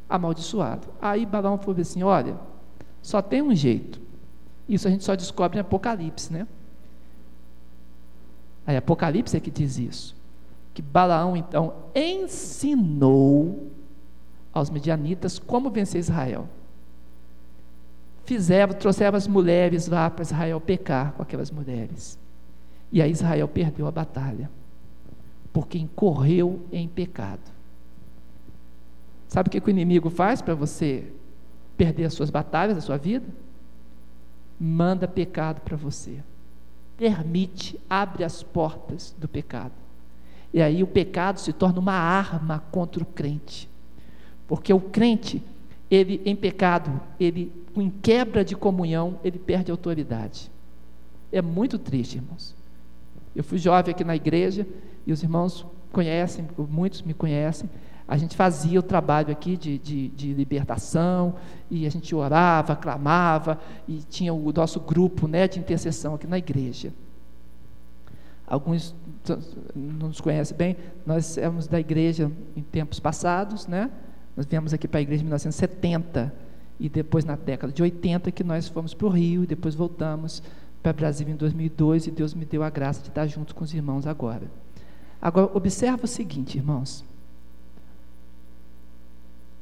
[0.08, 0.88] amaldiçoado.
[1.00, 2.36] Aí Balaão falou assim: olha,
[3.00, 4.00] só tem um jeito.
[4.68, 6.46] Isso a gente só descobre em Apocalipse, né?
[8.66, 10.16] Aí Apocalipse é que diz isso.
[10.72, 13.70] Que Balaão então ensinou
[14.52, 16.48] aos medianitas como vencer Israel.
[18.24, 22.18] Fizeram, trouxeram as mulheres lá para Israel pecar com aquelas mulheres.
[22.90, 24.50] E aí Israel perdeu a batalha,
[25.52, 27.52] porque incorreu em pecado.
[29.28, 31.12] Sabe o que, que o inimigo faz para você
[31.76, 33.26] perder as suas batalhas, a sua vida?
[34.58, 36.22] Manda pecado para você
[36.96, 39.72] permite, abre as portas do pecado.
[40.52, 43.68] E aí o pecado se torna uma arma contra o crente.
[44.46, 45.42] Porque o crente,
[45.90, 50.50] ele em pecado, ele em quebra de comunhão, ele perde autoridade.
[51.32, 52.54] É muito triste, irmãos.
[53.34, 54.66] Eu fui jovem aqui na igreja
[55.04, 57.68] e os irmãos conhecem, muitos me conhecem
[58.06, 61.36] a gente fazia o trabalho aqui de, de, de, libertação,
[61.70, 66.36] e a gente orava, clamava, e tinha o nosso grupo né, de intercessão aqui na
[66.36, 66.92] igreja.
[68.46, 68.94] Alguns
[69.74, 70.76] não nos conhecem bem,
[71.06, 73.90] nós éramos da igreja em tempos passados, né?
[74.36, 76.32] nós viemos aqui para a igreja em 1970,
[76.78, 80.42] e depois na década de 80 que nós fomos para o Rio, e depois voltamos
[80.82, 83.72] para Brasília em 2002, e Deus me deu a graça de estar junto com os
[83.72, 84.50] irmãos agora.
[85.22, 87.02] Agora, observa o seguinte, irmãos,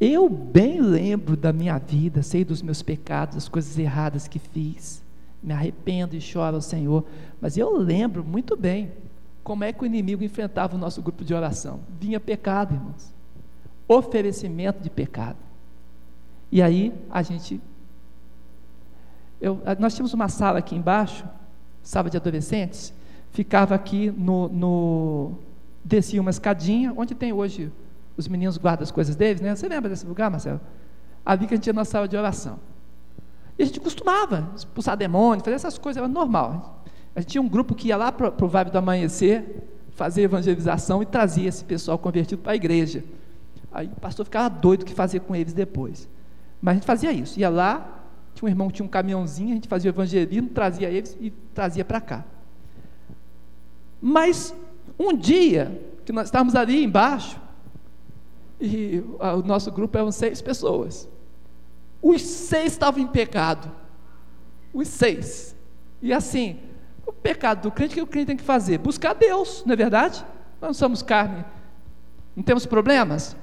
[0.04, 5.00] eu bem lembro da minha vida, sei dos meus pecados, das coisas erradas que fiz.
[5.40, 7.04] Me arrependo e choro ao Senhor.
[7.40, 8.90] Mas eu lembro muito bem
[9.44, 11.78] como é que o inimigo enfrentava o nosso grupo de oração.
[12.00, 13.14] Vinha pecado, irmãos.
[13.86, 15.38] Oferecimento de pecado.
[16.50, 17.60] E aí a gente.
[19.40, 21.24] Eu, nós tínhamos uma sala aqui embaixo,
[21.80, 22.92] sala de adolescentes,
[23.30, 24.48] ficava aqui no.
[24.48, 25.32] no
[25.84, 27.70] descia uma escadinha, onde tem hoje
[28.16, 29.54] os meninos guardam as coisas deles, né?
[29.54, 30.60] Você lembra desse lugar, Marcelo?
[31.24, 32.58] Ali que a gente tinha nossa sala de oração.
[33.58, 36.84] E a gente costumava expulsar demônio, fazer essas coisas, era normal.
[37.14, 41.02] A gente tinha um grupo que ia lá para o Vale do Amanhecer, fazer evangelização
[41.02, 43.04] e trazia esse pessoal convertido para a igreja.
[43.70, 46.08] Aí o pastor ficava doido o que fazer com eles depois.
[46.60, 48.02] Mas a gente fazia isso, ia lá,
[48.34, 51.84] tinha um irmão que tinha um caminhãozinho, a gente fazia evangelismo, trazia eles e trazia
[51.84, 52.24] para cá.
[54.00, 54.54] Mas
[54.98, 57.40] um dia, que nós estávamos ali embaixo,
[58.62, 61.08] e o nosso grupo eram seis pessoas.
[62.00, 63.70] Os seis estavam em pecado.
[64.72, 65.56] Os seis.
[66.00, 66.60] E assim,
[67.04, 68.78] o pecado do crente, o que o crente tem que fazer?
[68.78, 70.24] Buscar Deus, não é verdade?
[70.60, 71.44] Nós não somos carne.
[72.36, 73.36] Não temos problemas?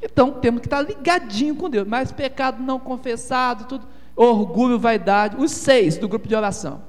[0.00, 1.86] Então temos que estar ligadinho com Deus.
[1.86, 6.80] Mas pecado não confessado, tudo, orgulho, vaidade, os seis do grupo de oração.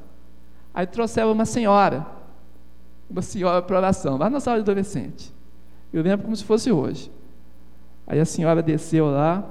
[0.71, 2.05] Aí trouxeram uma senhora,
[3.09, 5.33] uma senhora para oração, lá na sala de adolescente.
[5.91, 7.11] Eu lembro como se fosse hoje.
[8.11, 9.41] Aí a senhora desceu lá,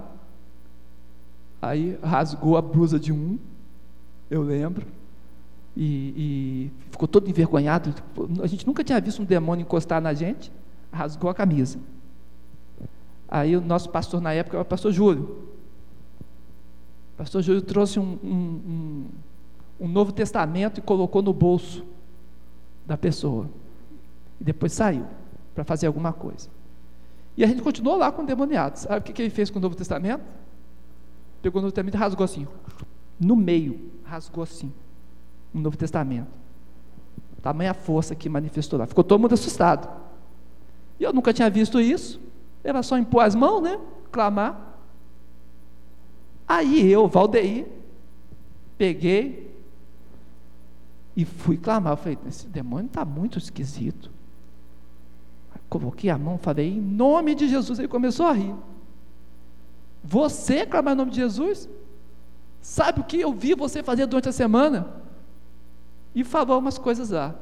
[1.62, 3.38] aí rasgou a blusa de um,
[4.30, 4.86] eu lembro,
[5.74, 7.94] e, e ficou todo envergonhado.
[8.42, 10.52] A gente nunca tinha visto um demônio encostar na gente,
[10.92, 11.78] rasgou a camisa.
[13.26, 15.22] Aí o nosso pastor na época era o pastor Júlio.
[17.14, 19.06] O pastor Júlio trouxe um, um, um,
[19.86, 21.82] um Novo Testamento e colocou no bolso
[22.84, 23.48] da pessoa.
[24.38, 25.06] E depois saiu
[25.54, 26.59] para fazer alguma coisa.
[27.40, 28.82] E a gente continuou lá com demoniados.
[28.82, 30.22] Sabe o que, que ele fez com o Novo Testamento?
[31.40, 32.46] Pegou o Novo Testamento e rasgou assim,
[33.18, 34.70] no meio, rasgou assim,
[35.54, 36.28] o Novo Testamento.
[37.40, 38.86] Tamanha força que manifestou lá.
[38.86, 39.88] Ficou todo mundo assustado.
[40.98, 42.20] E eu nunca tinha visto isso.
[42.62, 43.80] Era só impor as mãos, né?
[44.12, 44.74] Clamar.
[46.46, 47.66] Aí eu, Valdeir,
[48.76, 49.50] peguei
[51.16, 51.94] e fui clamar.
[51.94, 54.10] Eu falei, esse demônio está muito esquisito.
[55.70, 57.78] Coloquei a mão, falei, em nome de Jesus.
[57.78, 58.54] Ele começou a rir.
[60.02, 61.68] Você clamar em nome de Jesus?
[62.60, 64.88] Sabe o que eu vi você fazer durante a semana?
[66.12, 67.36] E falou umas coisas lá.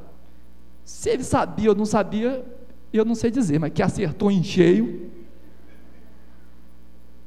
[0.84, 2.44] Se ele sabia ou não sabia,
[2.92, 5.10] eu não sei dizer, mas que acertou em cheio.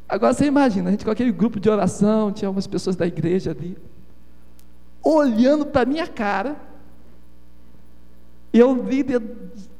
[0.07, 3.51] Agora você imagina, a gente com aquele grupo de oração, tinha algumas pessoas da igreja
[3.51, 3.77] ali,
[5.01, 6.57] olhando para a minha cara,
[8.53, 9.21] eu líder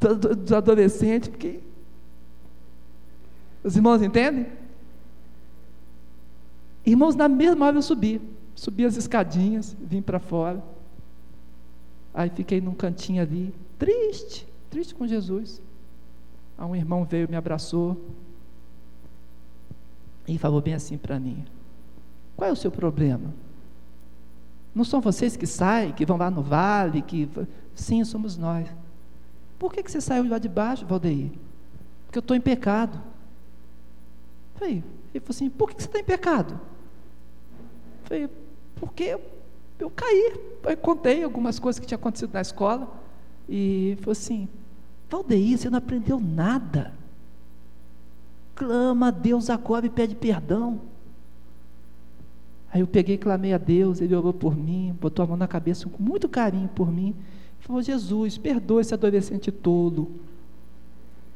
[0.07, 1.59] do adolescente, porque.
[3.63, 4.47] Os irmãos entendem?
[6.83, 8.19] Irmãos, na mesma hora eu subi,
[8.55, 10.63] subi as escadinhas, vim para fora.
[12.11, 15.61] Aí fiquei num cantinho ali, triste, triste com Jesus.
[16.57, 17.95] Aí um irmão veio, me abraçou
[20.27, 21.45] e falou bem assim para mim:
[22.35, 23.31] Qual é o seu problema?
[24.73, 27.29] Não são vocês que saem, que vão lá no vale, que.
[27.75, 28.67] Sim, somos nós.
[29.61, 31.29] Por que, que você saiu lá de baixo, Valdeir?
[32.07, 32.99] Porque eu estou em pecado.
[34.55, 34.83] Falei,
[35.13, 36.59] ele falou assim: por que, que você está em pecado?
[38.05, 38.27] Falei,
[38.75, 39.21] porque eu,
[39.77, 40.33] eu caí.
[40.63, 42.91] Eu contei algumas coisas que tinham acontecido na escola.
[43.47, 44.49] E falou assim:
[45.07, 46.95] Valdeir, você não aprendeu nada.
[48.55, 50.81] Clama a Deus agora e pede perdão.
[52.73, 55.47] Aí eu peguei e clamei a Deus, ele orou por mim, botou a mão na
[55.47, 57.15] cabeça com muito carinho por mim.
[57.61, 60.11] Falou: Jesus, perdoa esse adolescente tolo.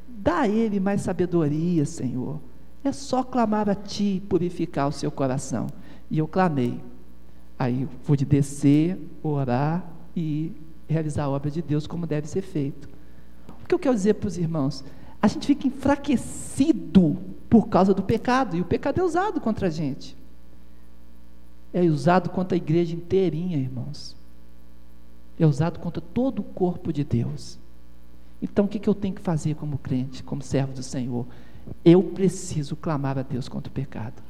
[0.07, 2.39] Dá a ele mais sabedoria, Senhor.
[2.83, 5.67] É só clamar a Ti purificar o seu coração.
[6.09, 6.81] E eu clamei.
[7.57, 10.51] Aí pude descer, orar e
[10.87, 12.89] realizar a obra de Deus como deve ser feito.
[13.63, 14.83] O que eu quero dizer para os irmãos?
[15.21, 17.17] A gente fica enfraquecido
[17.49, 20.15] por causa do pecado, e o pecado é usado contra a gente.
[21.73, 24.14] É usado contra a igreja inteirinha, irmãos.
[25.37, 27.59] É usado contra todo o corpo de Deus.
[28.41, 31.25] Então, o que, eu tenho que fazer como crente, como servo do Senhor?
[31.83, 34.21] Eu preciso clamar a Deus contra o pecado.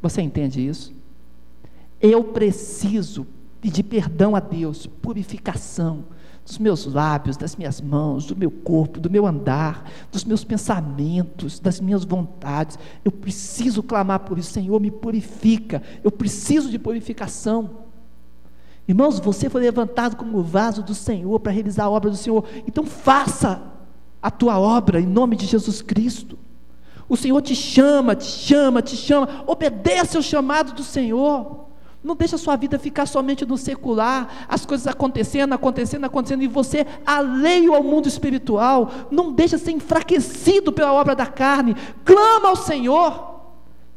[0.00, 0.92] Você entende isso?
[2.00, 3.26] Eu preciso
[3.60, 6.04] pedir perdão a Deus, purificação
[6.44, 11.58] dos meus lábios, das minhas mãos, do meu corpo, do meu andar, dos meus pensamentos,
[11.58, 12.78] das minhas vontades.
[13.04, 15.82] Eu preciso clamar por isso, Senhor, me purifica.
[16.02, 17.87] Eu preciso de purificação.
[18.88, 22.42] Irmãos, você foi levantado como vaso do Senhor para realizar a obra do Senhor.
[22.66, 23.60] Então faça
[24.22, 26.38] a tua obra em nome de Jesus Cristo.
[27.06, 29.44] O Senhor te chama, te chama, te chama.
[29.46, 31.66] Obedece ao chamado do Senhor.
[32.02, 36.46] Não deixa a sua vida ficar somente no secular, as coisas acontecendo, acontecendo, acontecendo, e
[36.46, 38.90] você alheio ao mundo espiritual.
[39.10, 41.76] Não deixa ser enfraquecido pela obra da carne.
[42.06, 43.37] Clama ao Senhor.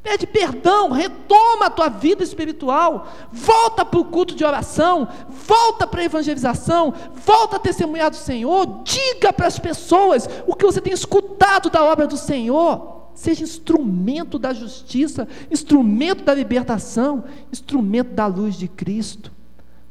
[0.03, 6.01] Pede perdão, retoma a tua vida espiritual, volta para o culto de oração, volta para
[6.01, 6.91] a evangelização,
[7.23, 11.83] volta a testemunhar do Senhor, diga para as pessoas o que você tem escutado da
[11.83, 12.99] obra do Senhor.
[13.13, 19.31] Seja instrumento da justiça, instrumento da libertação, instrumento da luz de Cristo.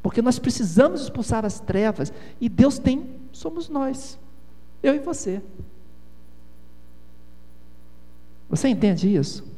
[0.03, 4.19] Porque nós precisamos expulsar as trevas e Deus tem, somos nós,
[4.83, 5.41] eu e você.
[8.49, 9.50] Você entende isso?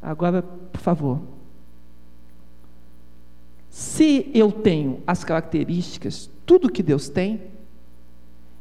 [0.00, 1.20] Agora, por favor.
[3.68, 7.42] Se eu tenho as características, tudo que Deus tem,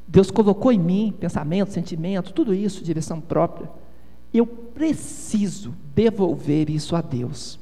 [0.07, 3.69] Deus colocou em mim pensamento, sentimento, tudo isso, direção própria,
[4.33, 7.59] eu preciso devolver isso a Deus.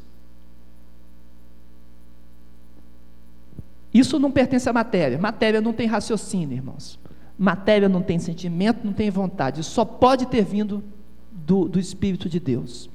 [3.93, 5.19] Isso não pertence à matéria.
[5.19, 6.99] Matéria não tem raciocínio, irmãos.
[7.37, 9.63] Matéria não tem sentimento, não tem vontade.
[9.63, 10.83] Só pode ter vindo
[11.31, 12.89] do, do Espírito de Deus.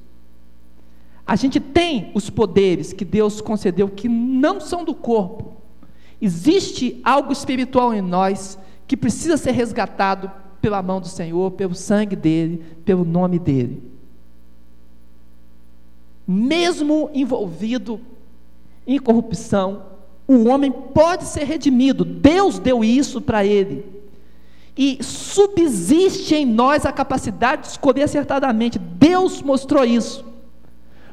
[1.29, 5.57] A gente tem os poderes que Deus concedeu que não são do corpo.
[6.19, 8.57] Existe algo espiritual em nós
[8.87, 13.83] que precisa ser resgatado pela mão do Senhor, pelo sangue dele, pelo nome dele.
[16.27, 18.01] Mesmo envolvido
[18.87, 19.83] em corrupção,
[20.27, 22.03] o homem pode ser redimido.
[22.03, 23.85] Deus deu isso para ele.
[24.75, 28.79] E subsiste em nós a capacidade de escolher acertadamente.
[28.79, 30.27] Deus mostrou isso.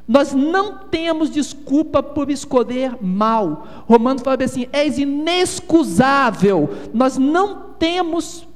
[0.07, 3.85] Nós não temos desculpa por escolher mal.
[3.87, 6.69] Romanos fala assim: és inexcusável.
[6.95, 8.47] Nós não temos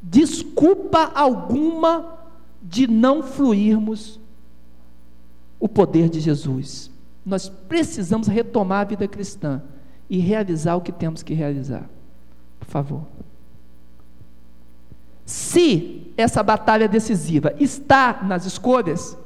[0.00, 2.18] desculpa alguma
[2.62, 4.20] de não fluirmos
[5.58, 6.90] o poder de Jesus.
[7.26, 9.62] Nós precisamos retomar a vida cristã
[10.08, 11.88] e realizar o que temos que realizar.
[12.58, 13.02] Por favor.
[15.26, 19.16] Se essa batalha decisiva está nas escolhas,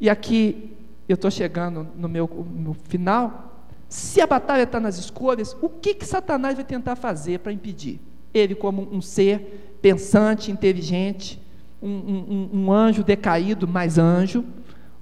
[0.00, 0.76] e aqui
[1.08, 5.94] eu estou chegando no meu no final, se a batalha está nas escolhas, o que,
[5.94, 8.00] que Satanás vai tentar fazer para impedir?
[8.34, 11.40] Ele, como um ser pensante, inteligente,
[11.82, 14.44] um, um, um anjo decaído, mas anjo,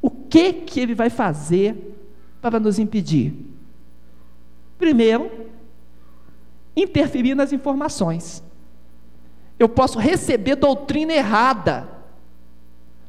[0.01, 1.97] o que, que ele vai fazer
[2.41, 3.35] para nos impedir?
[4.79, 5.31] Primeiro,
[6.77, 8.45] interferir nas informações.
[9.59, 11.89] Eu posso receber doutrina errada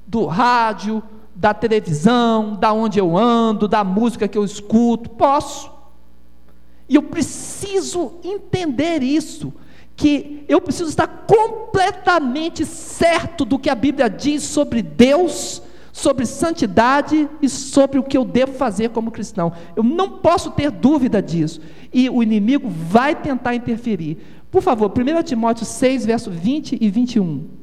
[0.07, 1.03] do rádio,
[1.37, 5.71] da televisão, da onde eu ando, da música que eu escuto, posso.
[6.89, 9.53] E eu preciso entender isso,
[9.95, 15.61] que eu preciso estar completamente certo do que a Bíblia diz sobre Deus,
[15.91, 19.53] sobre santidade e sobre o que eu devo fazer como cristão.
[19.75, 21.61] Eu não posso ter dúvida disso.
[21.93, 24.17] E o inimigo vai tentar interferir.
[24.49, 27.56] Por favor, 1 Timóteo 6, verso 20 e 21.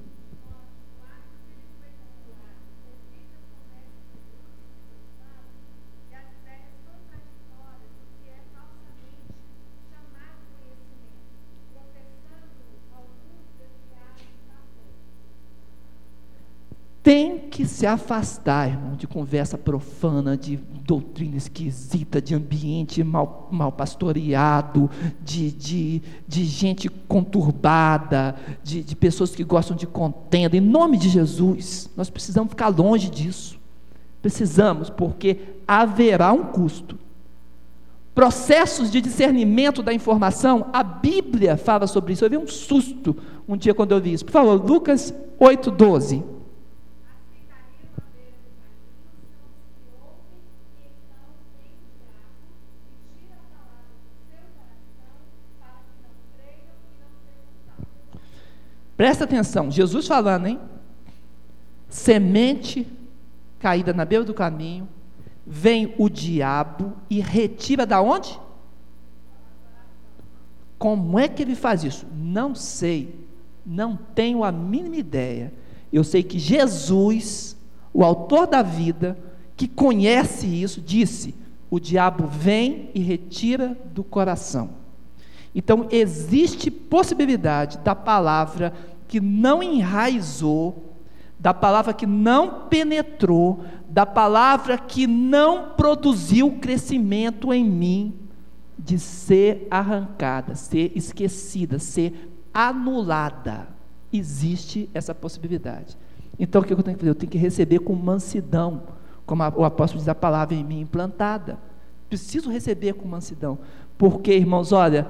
[17.04, 23.70] Tem que se afastar, irmão, de conversa profana, de doutrina esquisita, de ambiente mal, mal
[23.70, 24.90] pastoreado,
[25.22, 30.56] de, de, de gente conturbada, de, de pessoas que gostam de contenda.
[30.56, 33.60] Em nome de Jesus, nós precisamos ficar longe disso.
[34.22, 35.36] Precisamos, porque
[35.68, 36.98] haverá um custo.
[38.14, 42.24] Processos de discernimento da informação, a Bíblia fala sobre isso.
[42.24, 43.14] Eu vi um susto
[43.46, 44.24] um dia quando eu vi isso.
[44.24, 46.33] Por favor, Lucas 8, 12.
[59.04, 60.58] Presta atenção, Jesus falando, hein?
[61.90, 62.86] Semente
[63.58, 64.88] caída na beira do caminho,
[65.46, 68.40] vem o diabo e retira da onde?
[70.78, 72.06] Como é que ele faz isso?
[72.16, 73.14] Não sei,
[73.66, 75.52] não tenho a mínima ideia.
[75.92, 77.58] Eu sei que Jesus,
[77.92, 79.18] o autor da vida,
[79.54, 81.34] que conhece isso, disse:
[81.70, 84.82] o diabo vem e retira do coração.
[85.54, 88.72] Então, existe possibilidade da palavra
[89.14, 90.96] que não enraizou,
[91.38, 98.18] da palavra que não penetrou, da palavra que não produziu crescimento em mim,
[98.76, 103.68] de ser arrancada, ser esquecida, ser anulada.
[104.12, 105.96] Existe essa possibilidade.
[106.36, 107.10] Então, o que eu tenho que fazer?
[107.10, 108.82] Eu tenho que receber com mansidão,
[109.24, 111.56] como o apóstolo diz a palavra em mim implantada.
[112.08, 113.60] Preciso receber com mansidão.
[113.96, 115.08] Porque, irmãos, olha,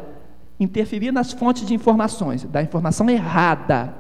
[0.59, 3.95] interferir nas fontes de informações, da informação errada,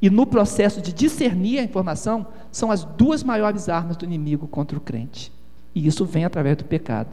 [0.00, 4.76] e no processo de discernir a informação, são as duas maiores armas do inimigo contra
[4.76, 5.32] o crente.
[5.74, 7.08] E isso vem através do pecado.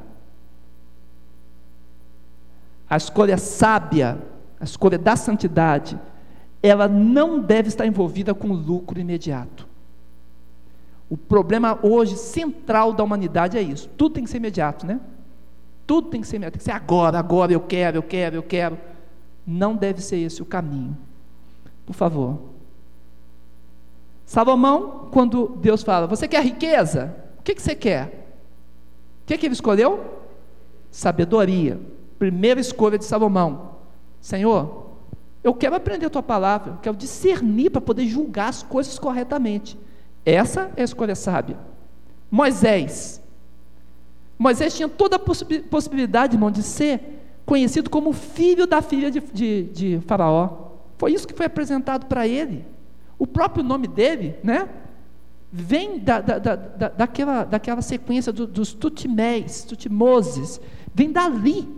[2.90, 4.22] A escolha sábia,
[4.60, 5.98] a escolha da santidade,
[6.62, 9.68] ela não deve estar envolvida com lucro imediato.
[11.10, 13.90] O problema hoje central da humanidade é isso.
[13.98, 15.00] Tudo tem que ser imediato, né?
[15.92, 18.80] Tudo tem que ser tem que ser agora, agora, eu quero, eu quero, eu quero.
[19.46, 20.98] Não deve ser esse o caminho.
[21.86, 22.40] Por favor.
[24.26, 27.14] Salomão, quando Deus fala, você quer riqueza?
[27.40, 28.06] O que, que você quer?
[29.24, 30.22] O que, que ele escolheu?
[30.90, 31.78] Sabedoria.
[32.18, 33.76] Primeira escolha de Salomão.
[34.22, 34.92] Senhor,
[35.44, 39.78] eu quero aprender a tua palavra, eu quero discernir para poder julgar as coisas corretamente.
[40.26, 41.60] Essa é a escolha sábia.
[42.32, 43.21] Moisés,
[44.42, 49.64] Moisés tinha toda a possibilidade, irmão, de ser conhecido como filho da filha de, de,
[49.66, 50.72] de Faraó.
[50.98, 52.66] Foi isso que foi apresentado para ele.
[53.20, 54.68] O próprio nome dele, né?
[55.52, 56.56] Vem da, da, da,
[56.90, 60.60] daquela, daquela sequência do, dos Tutimés, Tutimoses.
[60.92, 61.70] Vem dali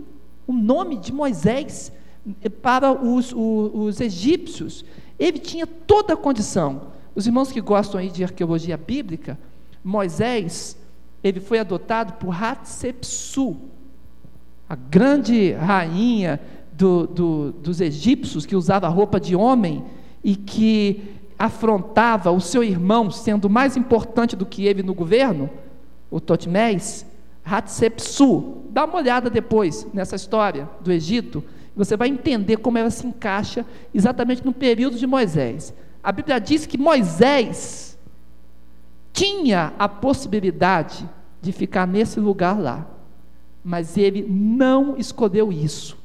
[0.46, 1.92] o nome de Moisés
[2.40, 4.86] eh, para os, os, os egípcios.
[5.18, 6.94] Ele tinha toda a condição.
[7.14, 9.38] Os irmãos que gostam aí de arqueologia bíblica,
[9.84, 10.78] Moisés
[11.24, 13.56] ele foi adotado por Hatshepsu,
[14.68, 16.38] a grande rainha
[16.70, 19.84] do, do, dos egípcios que usava roupa de homem
[20.22, 21.02] e que
[21.38, 25.48] afrontava o seu irmão sendo mais importante do que ele no governo,
[26.10, 27.06] o Totmés,
[27.42, 28.62] Hatshepsu.
[28.70, 31.42] Dá uma olhada depois nessa história do Egito,
[31.74, 35.74] você vai entender como ela se encaixa exatamente no período de Moisés.
[36.02, 37.93] A Bíblia diz que Moisés
[39.14, 41.08] tinha a possibilidade
[41.40, 42.86] de ficar nesse lugar lá.
[43.66, 45.96] mas ele não escolheu isso.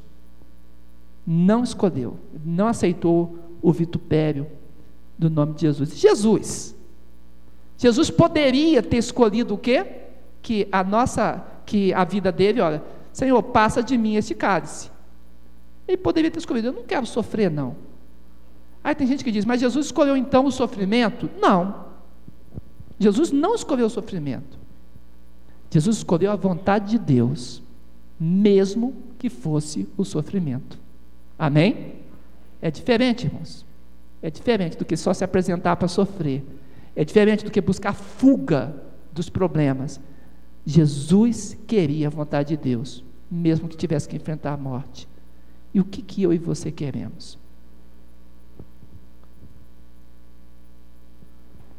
[1.27, 4.47] Não escolheu, não aceitou o vitupério
[5.17, 5.97] do nome de Jesus.
[5.97, 6.75] Jesus.
[7.77, 9.85] Jesus poderia ter escolhido o quê?
[10.41, 12.81] Que a nossa, que a vida dele, olha,
[13.11, 14.89] Senhor, passa de mim esse cálice.
[15.85, 17.75] Ele poderia ter escolhido, eu não quero sofrer, não.
[18.81, 21.29] Aí tem gente que diz, mas Jesus escolheu então o sofrimento?
[21.41, 21.88] Não.
[22.99, 24.59] Jesus não escolheu o sofrimento.
[25.71, 27.63] Jesus escolheu a vontade de Deus,
[28.19, 30.77] mesmo que fosse o sofrimento.
[31.37, 31.95] Amém?
[32.61, 33.65] É diferente, irmãos.
[34.21, 36.43] É diferente do que só se apresentar para sofrer.
[36.95, 38.75] É diferente do que buscar fuga
[39.13, 40.01] dos problemas.
[40.65, 45.07] Jesus queria a vontade de Deus, mesmo que tivesse que enfrentar a morte.
[45.73, 47.38] E o que, que eu e você queremos?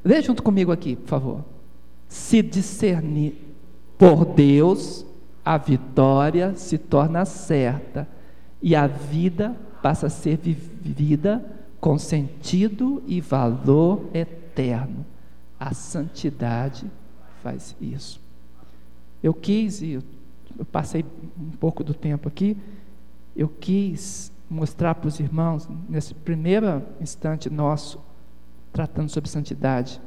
[0.05, 1.45] Lê junto comigo aqui, por favor.
[2.09, 3.35] Se discernir
[3.99, 5.05] por Deus,
[5.45, 8.09] a vitória se torna certa
[8.63, 11.45] e a vida passa a ser vivida
[11.81, 15.05] com sentido e valor eterno.
[15.59, 16.87] A santidade
[17.43, 18.21] faz isso.
[19.23, 19.93] Eu quis, e
[20.59, 21.05] eu passei
[21.39, 22.57] um pouco do tempo aqui,
[23.37, 28.01] eu quis mostrar para os irmãos, nesse primeiro instante nosso,
[28.73, 30.01] tratando sobre santidade,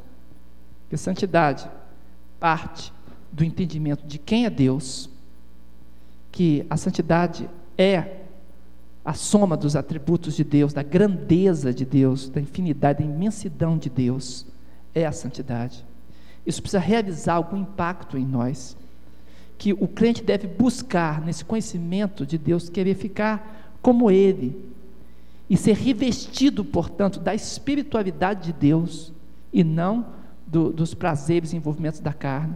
[0.90, 1.70] que santidade
[2.40, 2.94] parte
[3.32, 5.10] do entendimento de quem é Deus,
[6.32, 8.22] que a santidade é
[9.06, 13.90] a soma dos atributos de Deus, da grandeza de Deus, da infinidade, da imensidão de
[13.90, 14.46] Deus,
[14.96, 15.84] é a santidade.
[16.46, 18.78] Isso precisa realizar algum impacto em nós,
[19.58, 24.73] que o crente deve buscar nesse conhecimento de Deus, querer ficar como Ele,
[25.54, 29.14] e ser revestido, portanto, da espiritualidade de Deus,
[29.54, 30.08] e não
[30.48, 32.56] do, dos prazeres e envolvimentos da carne.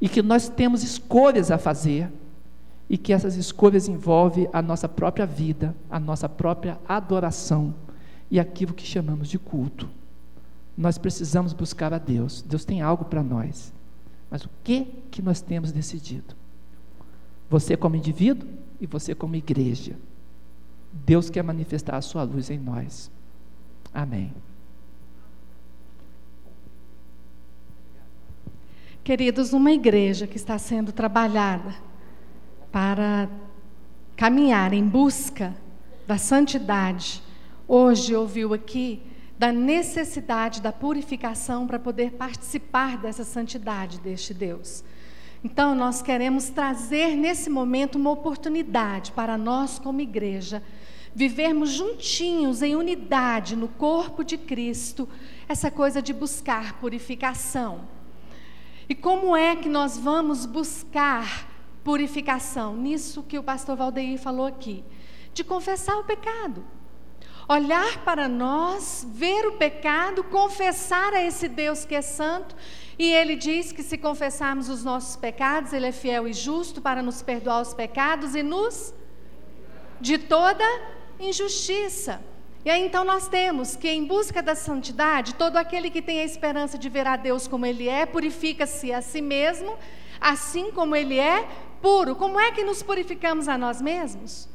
[0.00, 2.10] E que nós temos escolhas a fazer,
[2.90, 7.72] e que essas escolhas envolvem a nossa própria vida, a nossa própria adoração
[8.28, 9.88] e aquilo que chamamos de culto.
[10.76, 12.42] Nós precisamos buscar a Deus.
[12.42, 13.72] Deus tem algo para nós.
[14.28, 16.34] Mas o que que nós temos decidido?
[17.48, 18.48] Você como indivíduo
[18.80, 19.94] e você como igreja.
[21.04, 23.10] Deus quer manifestar a sua luz em nós.
[23.92, 24.32] Amém.
[29.04, 31.74] Queridos, uma igreja que está sendo trabalhada
[32.72, 33.28] para
[34.16, 35.54] caminhar em busca
[36.06, 37.22] da santidade,
[37.68, 39.00] hoje ouviu aqui
[39.38, 44.82] da necessidade da purificação para poder participar dessa santidade deste Deus.
[45.44, 50.62] Então, nós queremos trazer nesse momento uma oportunidade para nós, como igreja,
[51.16, 55.08] vivermos juntinhos, em unidade, no corpo de Cristo,
[55.48, 57.88] essa coisa de buscar purificação.
[58.86, 61.48] E como é que nós vamos buscar
[61.82, 64.84] purificação, nisso que o pastor Valdeir falou aqui,
[65.32, 66.62] de confessar o pecado.
[67.48, 72.54] Olhar para nós, ver o pecado, confessar a esse Deus que é santo,
[72.98, 77.02] e ele diz que se confessarmos os nossos pecados, ele é fiel e justo para
[77.02, 78.92] nos perdoar os pecados e nos
[79.98, 80.62] de toda
[81.18, 82.20] injustiça.
[82.64, 86.24] E aí então nós temos que, em busca da santidade, todo aquele que tem a
[86.24, 89.76] esperança de ver a Deus como Ele é, purifica-se a si mesmo,
[90.20, 91.48] assim como Ele é,
[91.80, 92.16] puro.
[92.16, 94.48] Como é que nos purificamos a nós mesmos?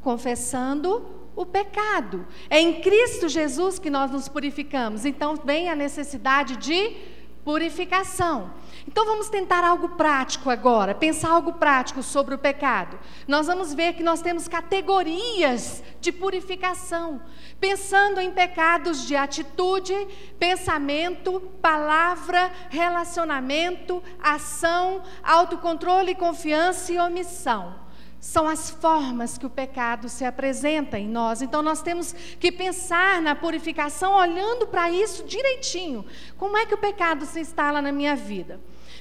[0.00, 2.26] Confessando o pecado.
[2.48, 5.04] É em Cristo Jesus que nós nos purificamos.
[5.04, 6.96] Então vem a necessidade de
[7.44, 8.50] purificação.
[8.86, 12.98] Então vamos tentar algo prático agora, pensar algo prático sobre o pecado.
[13.28, 17.22] Nós vamos ver que nós temos categorias de purificação,
[17.60, 19.94] pensando em pecados de atitude,
[20.38, 27.82] pensamento, palavra, relacionamento, ação, autocontrole, confiança e omissão
[28.22, 31.42] são as formas que o pecado se apresenta em nós.
[31.42, 36.06] Então nós temos que pensar na purificação olhando para isso direitinho.
[36.38, 38.60] Como é que o pecado se instala na minha vida?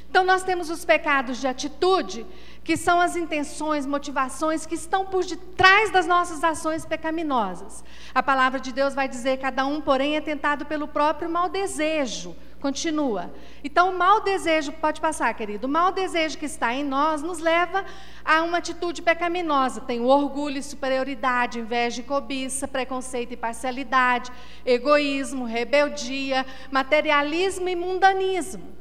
[0.10, 2.26] Então nós temos os pecados de atitude,
[2.64, 7.84] que são as intenções, motivações que estão por detrás das nossas ações pecaminosas.
[8.16, 12.36] A palavra de Deus vai dizer: cada um, porém, é tentado pelo próprio mau desejo.
[12.62, 13.34] Continua.
[13.64, 17.40] Então, o mau desejo, pode passar, querido, o mau desejo que está em nós nos
[17.40, 17.84] leva
[18.24, 19.82] a uma atitude pecaminosa.
[19.82, 24.32] Tem o orgulho e superioridade, inveja e cobiça, preconceito e parcialidade,
[24.64, 28.78] egoísmo, rebeldia, materialismo e mundanismo.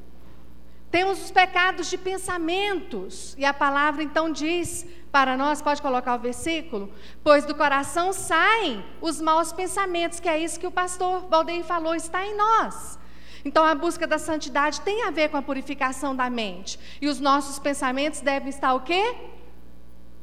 [0.90, 6.18] Temos os pecados de pensamentos, e a palavra então diz para nós, pode colocar o
[6.18, 6.92] versículo?
[7.24, 11.94] Pois do coração saem os maus pensamentos, que é isso que o pastor Valdeir falou,
[11.94, 12.99] está em nós.
[13.44, 16.78] Então a busca da santidade tem a ver com a purificação da mente.
[17.00, 19.14] E os nossos pensamentos devem estar o quê?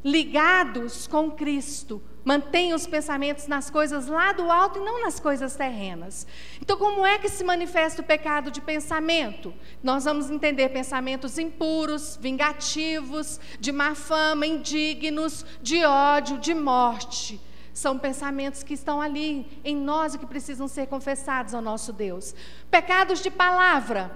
[0.04, 2.02] Ligados com Cristo.
[2.24, 6.28] Mantenha os pensamentos nas coisas lá do alto e não nas coisas terrenas.
[6.62, 9.54] Então, como é que se manifesta o pecado de pensamento?
[9.82, 17.40] Nós vamos entender pensamentos impuros, vingativos, de má fama, indignos, de ódio, de morte.
[17.78, 22.34] São pensamentos que estão ali em nós e que precisam ser confessados ao nosso Deus.
[22.72, 24.10] Pecados de palavra.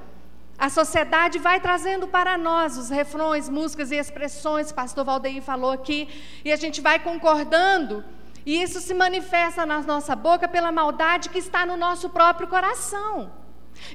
[0.58, 6.10] A sociedade vai trazendo para nós os refrões, músicas e expressões, pastor Valdeir falou aqui,
[6.44, 8.04] e a gente vai concordando,
[8.48, 13.32] e isso se manifesta na nossa boca pela maldade que está no nosso próprio coração.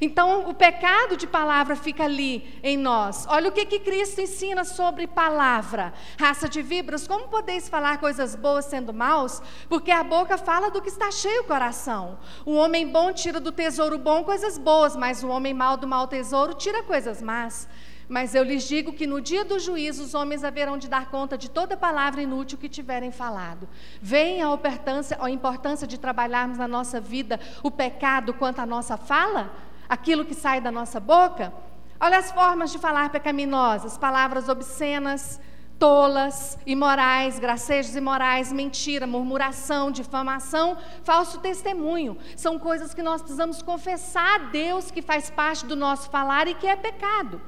[0.01, 3.27] Então, o pecado de palavra fica ali em nós.
[3.29, 5.93] Olha o que, que Cristo ensina sobre palavra.
[6.19, 9.43] Raça de vibras, como podeis falar coisas boas sendo maus?
[9.69, 12.19] Porque a boca fala do que está cheio o coração.
[12.45, 16.07] O homem bom tira do tesouro bom coisas boas, mas o homem mau do mau
[16.07, 17.69] tesouro tira coisas más.
[18.09, 21.37] Mas eu lhes digo que no dia do juízo os homens haverão de dar conta
[21.37, 23.69] de toda palavra inútil que tiverem falado.
[24.01, 28.97] Vem a importância, a importância de trabalharmos na nossa vida o pecado quanto à nossa
[28.97, 29.51] fala?
[29.89, 31.53] Aquilo que sai da nossa boca.
[31.99, 35.41] Olha as formas de falar pecaminosas: palavras obscenas,
[35.79, 42.17] tolas, imorais, gracejos imorais, mentira, murmuração, difamação, falso testemunho.
[42.37, 46.55] São coisas que nós precisamos confessar a Deus que faz parte do nosso falar e
[46.55, 47.41] que é pecado.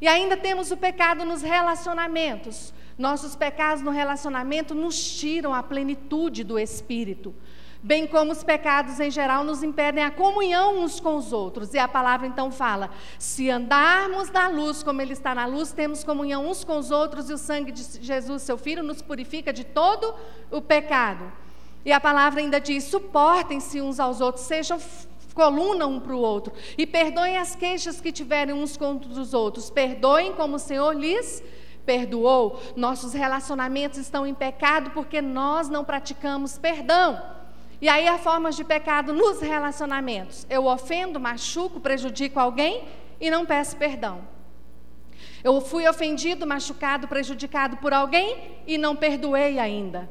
[0.00, 2.72] E ainda temos o pecado nos relacionamentos.
[2.96, 7.34] Nossos pecados no relacionamento nos tiram a plenitude do espírito
[7.82, 11.74] bem como os pecados em geral nos impedem a comunhão uns com os outros.
[11.74, 16.04] E a palavra então fala: se andarmos na luz como Ele está na luz, temos
[16.04, 19.64] comunhão uns com os outros, e o sangue de Jesus, seu Filho, nos purifica de
[19.64, 20.14] todo
[20.50, 21.32] o pecado.
[21.84, 24.78] E a palavra ainda diz: suportem-se uns aos outros, sejam
[25.34, 29.70] coluna um para o outro, e perdoem as queixas que tiverem uns contra os outros,
[29.70, 31.42] perdoem como o Senhor lhes
[31.86, 32.60] perdoou.
[32.76, 37.37] Nossos relacionamentos estão em pecado porque nós não praticamos perdão.
[37.80, 40.46] E aí há formas de pecado nos relacionamentos.
[40.50, 42.84] Eu ofendo, machuco, prejudico alguém
[43.20, 44.26] e não peço perdão.
[45.44, 50.10] Eu fui ofendido, machucado, prejudicado por alguém e não perdoei ainda.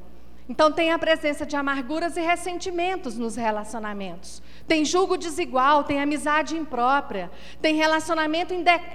[0.50, 4.42] Então tem a presença de amarguras e ressentimentos nos relacionamentos.
[4.66, 7.30] Tem julgo desigual, tem amizade imprópria,
[7.62, 8.54] tem relacionamento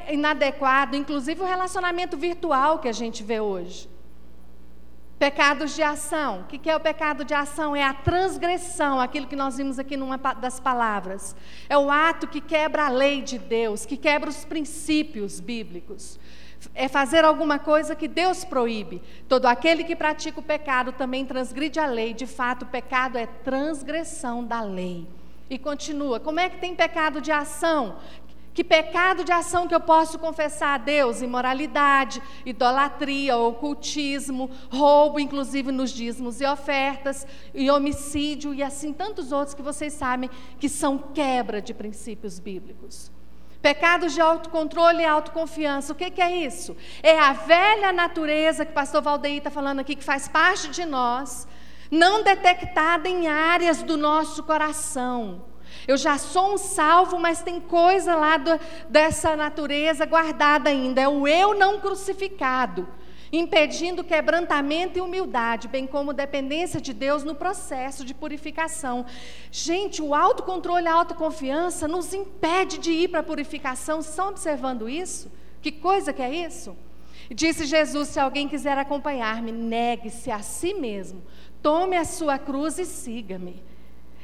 [0.08, 3.91] inadequado, inclusive o relacionamento virtual que a gente vê hoje.
[5.22, 6.40] Pecados de ação.
[6.40, 7.76] O que é o pecado de ação?
[7.76, 11.36] É a transgressão, aquilo que nós vimos aqui numa das palavras.
[11.68, 16.18] É o ato que quebra a lei de Deus, que quebra os princípios bíblicos.
[16.74, 19.00] É fazer alguma coisa que Deus proíbe.
[19.28, 22.12] Todo aquele que pratica o pecado também transgride a lei.
[22.12, 25.06] De fato, o pecado é transgressão da lei.
[25.48, 27.96] E continua: como é que tem pecado de ação?
[28.54, 31.22] Que pecado de ação que eu posso confessar a Deus?
[31.22, 39.54] Imoralidade, idolatria, ocultismo, roubo, inclusive nos dízimos e ofertas, e homicídio, e assim tantos outros
[39.54, 40.28] que vocês sabem
[40.60, 43.10] que são quebra de princípios bíblicos.
[43.62, 45.92] Pecados de autocontrole e autoconfiança.
[45.92, 46.76] O que, que é isso?
[47.02, 50.84] É a velha natureza que o pastor Valdeir está falando aqui, que faz parte de
[50.84, 51.48] nós,
[51.90, 55.51] não detectada em áreas do nosso coração
[55.86, 58.58] eu já sou um salvo, mas tem coisa lá do,
[58.88, 61.00] dessa natureza guardada ainda.
[61.00, 62.88] É o eu não crucificado,
[63.32, 69.06] impedindo quebrantamento e humildade, bem como dependência de Deus no processo de purificação.
[69.50, 74.00] Gente, o autocontrole e a autoconfiança nos impede de ir para a purificação.
[74.00, 75.30] Estão observando isso?
[75.60, 76.76] Que coisa que é isso?
[77.30, 81.22] Disse Jesus: se alguém quiser acompanhar-me, negue-se a si mesmo,
[81.62, 83.71] tome a sua cruz e siga-me.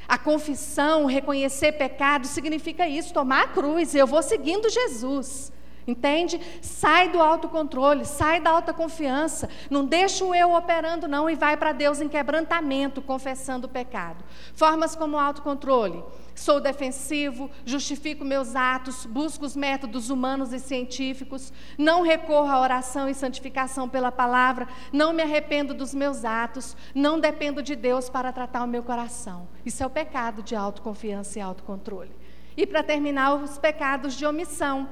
[0.08, 3.94] A confissão, reconhecer pecado, significa isso, tomar a cruz.
[3.94, 5.52] Eu vou seguindo Jesus.
[5.86, 6.38] Entende?
[6.60, 9.48] Sai do autocontrole, sai da alta confiança.
[9.70, 14.22] Não deixa o eu operando, não, e vai para Deus em quebrantamento, confessando o pecado.
[14.54, 16.04] Formas como autocontrole.
[16.38, 23.08] Sou defensivo, justifico meus atos, busco os métodos humanos e científicos, não recorro à oração
[23.08, 28.32] e santificação pela palavra, não me arrependo dos meus atos, não dependo de Deus para
[28.32, 29.48] tratar o meu coração.
[29.66, 32.12] Isso é o pecado de autoconfiança e autocontrole.
[32.56, 34.88] E para terminar, os pecados de omissão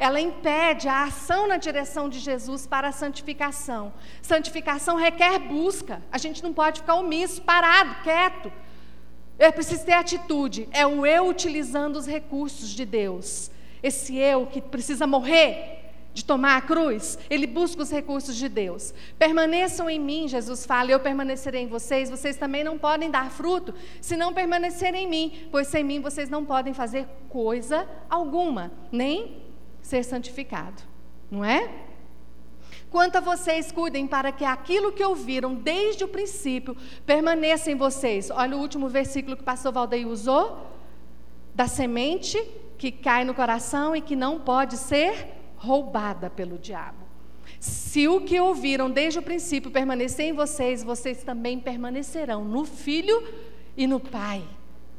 [0.00, 3.92] ela impede a ação na direção de Jesus para a santificação.
[4.22, 6.00] Santificação requer busca.
[6.10, 8.52] A gente não pode ficar omisso, parado, quieto.
[9.38, 10.68] É preciso ter atitude.
[10.72, 13.50] É o eu utilizando os recursos de Deus.
[13.82, 15.76] Esse eu que precisa morrer
[16.12, 18.92] de tomar a cruz, ele busca os recursos de Deus.
[19.16, 22.10] Permaneçam em mim, Jesus fala, eu permanecerei em vocês.
[22.10, 26.28] Vocês também não podem dar fruto se não permanecerem em mim, pois sem mim vocês
[26.28, 29.44] não podem fazer coisa alguma, nem
[29.80, 30.82] ser santificado.
[31.30, 31.87] Não é?
[32.90, 38.30] Quanto a vocês, cuidem para que aquilo que ouviram desde o princípio permaneça em vocês.
[38.30, 40.66] Olha o último versículo que o pastor Valdeir usou:
[41.54, 42.42] da semente
[42.78, 47.08] que cai no coração e que não pode ser roubada pelo diabo.
[47.58, 53.22] Se o que ouviram desde o princípio permanecer em vocês, vocês também permanecerão no Filho
[53.76, 54.44] e no Pai.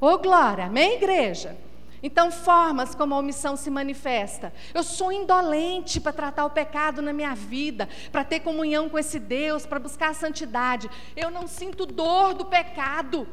[0.02, 1.58] Ô oh, glória, amém, igreja?
[2.02, 4.54] Então, formas como a omissão se manifesta.
[4.74, 9.20] Eu sou indolente para tratar o pecado na minha vida, para ter comunhão com esse
[9.20, 10.90] Deus, para buscar a santidade.
[11.16, 13.28] Eu não sinto dor do pecado.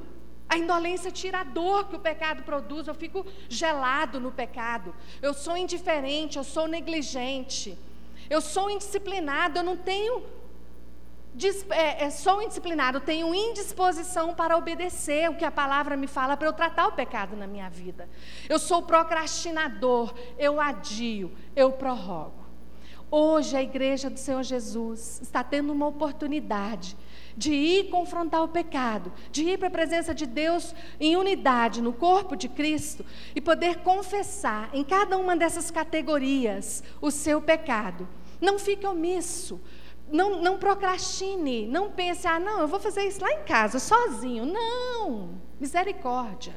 [0.48, 2.86] A indolência tira a dor que o pecado produz.
[2.86, 4.94] Eu fico gelado no pecado.
[5.20, 7.78] Eu sou indiferente, eu sou negligente.
[8.28, 10.22] Eu sou indisciplinado, eu não tenho
[11.70, 16.48] é, é, sou indisciplinado, tenho indisposição para obedecer o que a palavra me fala para
[16.48, 18.08] eu tratar o pecado na minha vida.
[18.48, 22.46] Eu sou procrastinador, eu adio, eu prorrogo.
[23.10, 26.96] Hoje a igreja do Senhor Jesus está tendo uma oportunidade
[27.36, 31.92] de ir confrontar o pecado, de ir para a presença de Deus em unidade no
[31.92, 38.08] corpo de Cristo e poder confessar em cada uma dessas categorias o seu pecado.
[38.40, 39.60] Não fique omisso,
[40.10, 44.46] não, não procrastine, não pense, ah, não, eu vou fazer isso lá em casa, sozinho.
[44.46, 46.54] Não, misericórdia.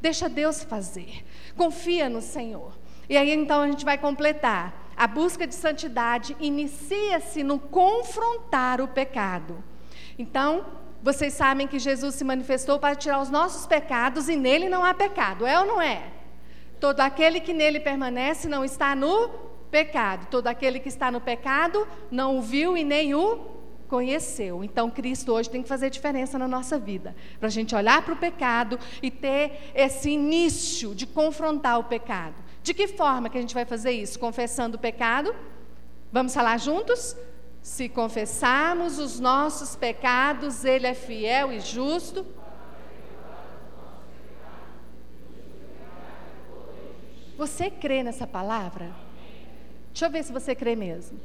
[0.00, 1.24] Deixa Deus fazer.
[1.56, 2.72] Confia no Senhor.
[3.08, 4.84] E aí então a gente vai completar.
[4.96, 9.62] A busca de santidade inicia-se no confrontar o pecado.
[10.18, 10.64] Então,
[11.02, 14.94] vocês sabem que Jesus se manifestou para tirar os nossos pecados e nele não há
[14.94, 16.02] pecado, é ou não é?
[16.80, 19.28] Todo aquele que nele permanece não está no
[19.70, 20.26] pecado.
[20.30, 23.56] Todo aquele que está no pecado não o viu e nem o
[23.86, 24.64] conheceu.
[24.64, 28.14] Então, Cristo hoje tem que fazer diferença na nossa vida, para a gente olhar para
[28.14, 32.34] o pecado e ter esse início de confrontar o pecado.
[32.62, 34.18] De que forma que a gente vai fazer isso?
[34.18, 35.34] Confessando o pecado?
[36.12, 37.16] Vamos falar juntos?
[37.62, 42.26] Se confessarmos os nossos pecados, Ele é fiel e justo.
[47.36, 49.05] Você crê nessa palavra?
[49.96, 51.18] Deixa eu ver se você crê mesmo.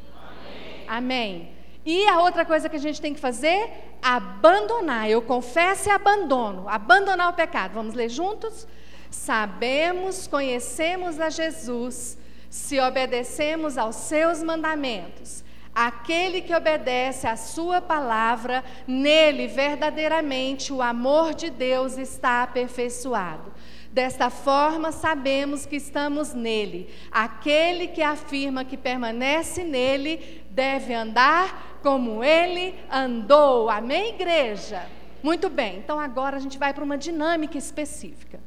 [0.87, 0.87] Amém.
[0.87, 1.49] Amém.
[1.85, 3.69] E a outra coisa que a gente tem que fazer,
[4.01, 5.09] abandonar.
[5.09, 6.69] Eu confesso e abandono.
[6.69, 7.73] Abandonar o pecado.
[7.73, 8.65] Vamos ler juntos?
[9.09, 12.17] Sabemos, conhecemos a Jesus,
[12.49, 15.43] se obedecemos aos seus mandamentos.
[15.75, 23.51] Aquele que obedece à sua palavra, nele verdadeiramente o amor de Deus está aperfeiçoado.
[23.91, 26.89] Desta forma, sabemos que estamos nele.
[27.11, 33.69] Aquele que afirma que permanece nele deve andar como ele andou.
[33.69, 34.87] Amém, igreja?
[35.21, 38.39] Muito bem, então agora a gente vai para uma dinâmica específica.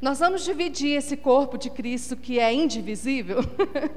[0.00, 3.38] Nós vamos dividir esse corpo de Cristo que é indivisível.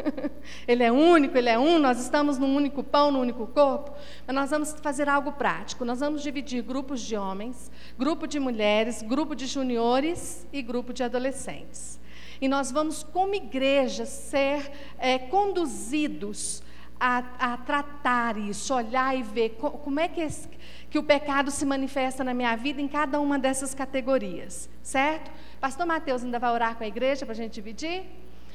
[0.67, 3.93] ele é único, ele é um, nós estamos num único pão, num único corpo.
[4.25, 5.85] Mas nós vamos fazer algo prático.
[5.85, 11.03] Nós vamos dividir grupos de homens, grupo de mulheres, grupo de juniores e grupo de
[11.03, 11.99] adolescentes.
[12.41, 16.63] E nós vamos, como igreja, ser é, conduzidos
[16.99, 20.47] a, a, tratar isso, olhar e ver como é que, esse,
[20.91, 25.31] que o pecado se manifesta na minha vida em cada uma dessas categorias, certo?
[25.57, 28.03] Pastor Mateus ainda vai orar com a igreja para a gente dividir?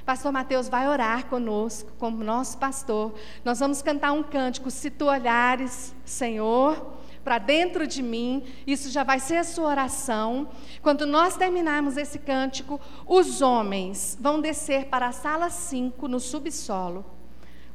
[0.05, 3.15] Pastor Mateus vai orar conosco, como nosso pastor.
[3.43, 9.03] Nós vamos cantar um cântico, se tu olhares, Senhor, para dentro de mim, isso já
[9.03, 10.51] vai ser a sua oração.
[10.83, 17.16] Quando nós terminarmos esse cântico, os homens vão descer para a sala 5, no subsolo.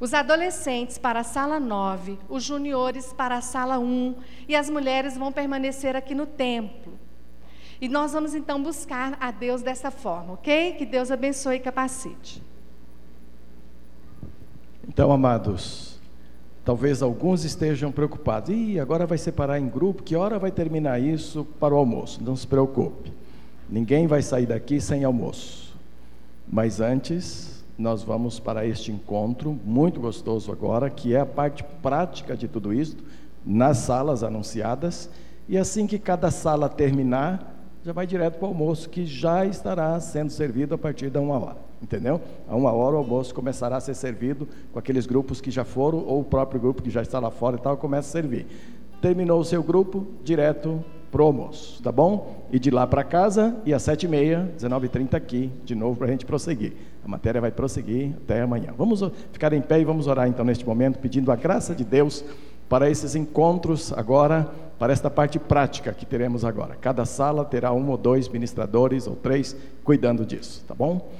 [0.02, 4.16] Os adolescentes para a sala 9, os juniores para a sala 1
[4.48, 6.94] e as mulheres vão permanecer aqui no templo.
[7.80, 10.72] E nós vamos então buscar a Deus dessa forma, ok?
[10.72, 12.42] Que Deus abençoe e capacite.
[14.88, 16.00] Então, amados,
[16.64, 18.50] talvez alguns estejam preocupados.
[18.50, 22.20] Ih, agora vai separar em grupo, que hora vai terminar isso para o almoço?
[22.24, 23.12] Não se preocupe.
[23.70, 25.78] Ninguém vai sair daqui sem almoço.
[26.48, 32.36] Mas antes, nós vamos para este encontro muito gostoso agora, que é a parte prática
[32.36, 32.96] de tudo isso,
[33.44, 35.10] nas salas anunciadas.
[35.48, 37.52] E assim que cada sala terminar,
[37.84, 41.36] já vai direto para o almoço, que já estará sendo servido a partir da uma
[41.36, 41.56] hora.
[41.82, 42.20] Entendeu?
[42.48, 45.98] A uma hora o almoço começará a ser servido com aqueles grupos que já foram,
[46.06, 48.46] ou o próprio grupo que já está lá fora e tal, começa a servir.
[49.00, 50.84] Terminou o seu grupo, direto
[51.20, 52.46] almoço, tá bom?
[52.50, 56.06] E de lá para casa, e às sete e meia, 19h30 aqui, de novo para
[56.06, 56.72] a gente prosseguir.
[57.04, 58.72] A matéria vai prosseguir até amanhã.
[58.78, 59.02] Vamos
[59.32, 62.24] ficar em pé e vamos orar então neste momento, pedindo a graça de Deus
[62.68, 64.48] para esses encontros agora,
[64.78, 66.74] para esta parte prática que teremos agora.
[66.80, 71.10] Cada sala terá um ou dois ministradores ou três cuidando disso, tá bom?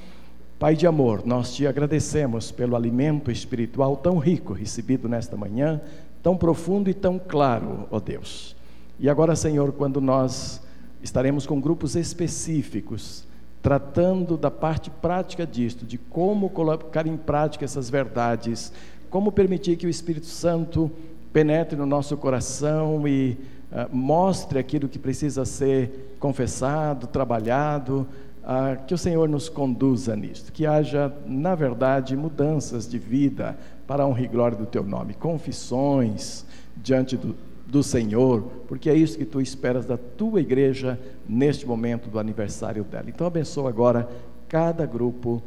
[0.59, 5.81] Pai de amor, nós te agradecemos pelo alimento espiritual tão rico recebido nesta manhã,
[6.23, 8.52] tão profundo e tão claro, ó Deus.
[8.99, 10.63] E agora, Senhor, quando nós
[11.03, 13.27] estaremos com grupos específicos,
[13.63, 18.73] tratando da parte prática disto, de como colocar em prática essas verdades,
[19.09, 20.91] como permitir que o Espírito Santo
[21.33, 23.39] penetre no nosso coração e
[23.71, 28.07] uh, mostre aquilo que precisa ser confessado, trabalhado,
[28.43, 33.57] uh, que o Senhor nos conduza nisto, que haja, na verdade, mudanças de vida
[33.87, 36.45] para a honra e glória do Teu nome, confissões
[36.77, 37.35] diante do,
[37.73, 42.85] do Senhor, porque é isso que tu esperas da tua igreja neste momento do aniversário
[42.85, 43.07] dela.
[43.09, 44.07] Então abençoa agora
[44.47, 45.43] cada grupo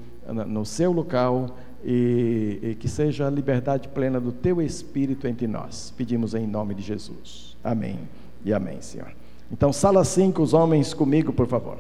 [0.48, 5.94] no seu local e, e, que seja a liberdade plena do teu espírito entre nós.
[5.96, 7.56] Pedimos em nome de Jesus.
[7.64, 8.00] Amém
[8.44, 9.12] e amém, Senhor.
[9.52, 11.78] Então, sala 5, os homens comigo, por favor.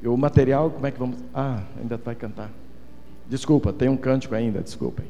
[0.00, 1.18] E o material, como é que vamos.
[1.34, 2.52] Ah, ainda vai cantar.
[3.28, 5.06] Desculpa, tem um cântico ainda, desculpem.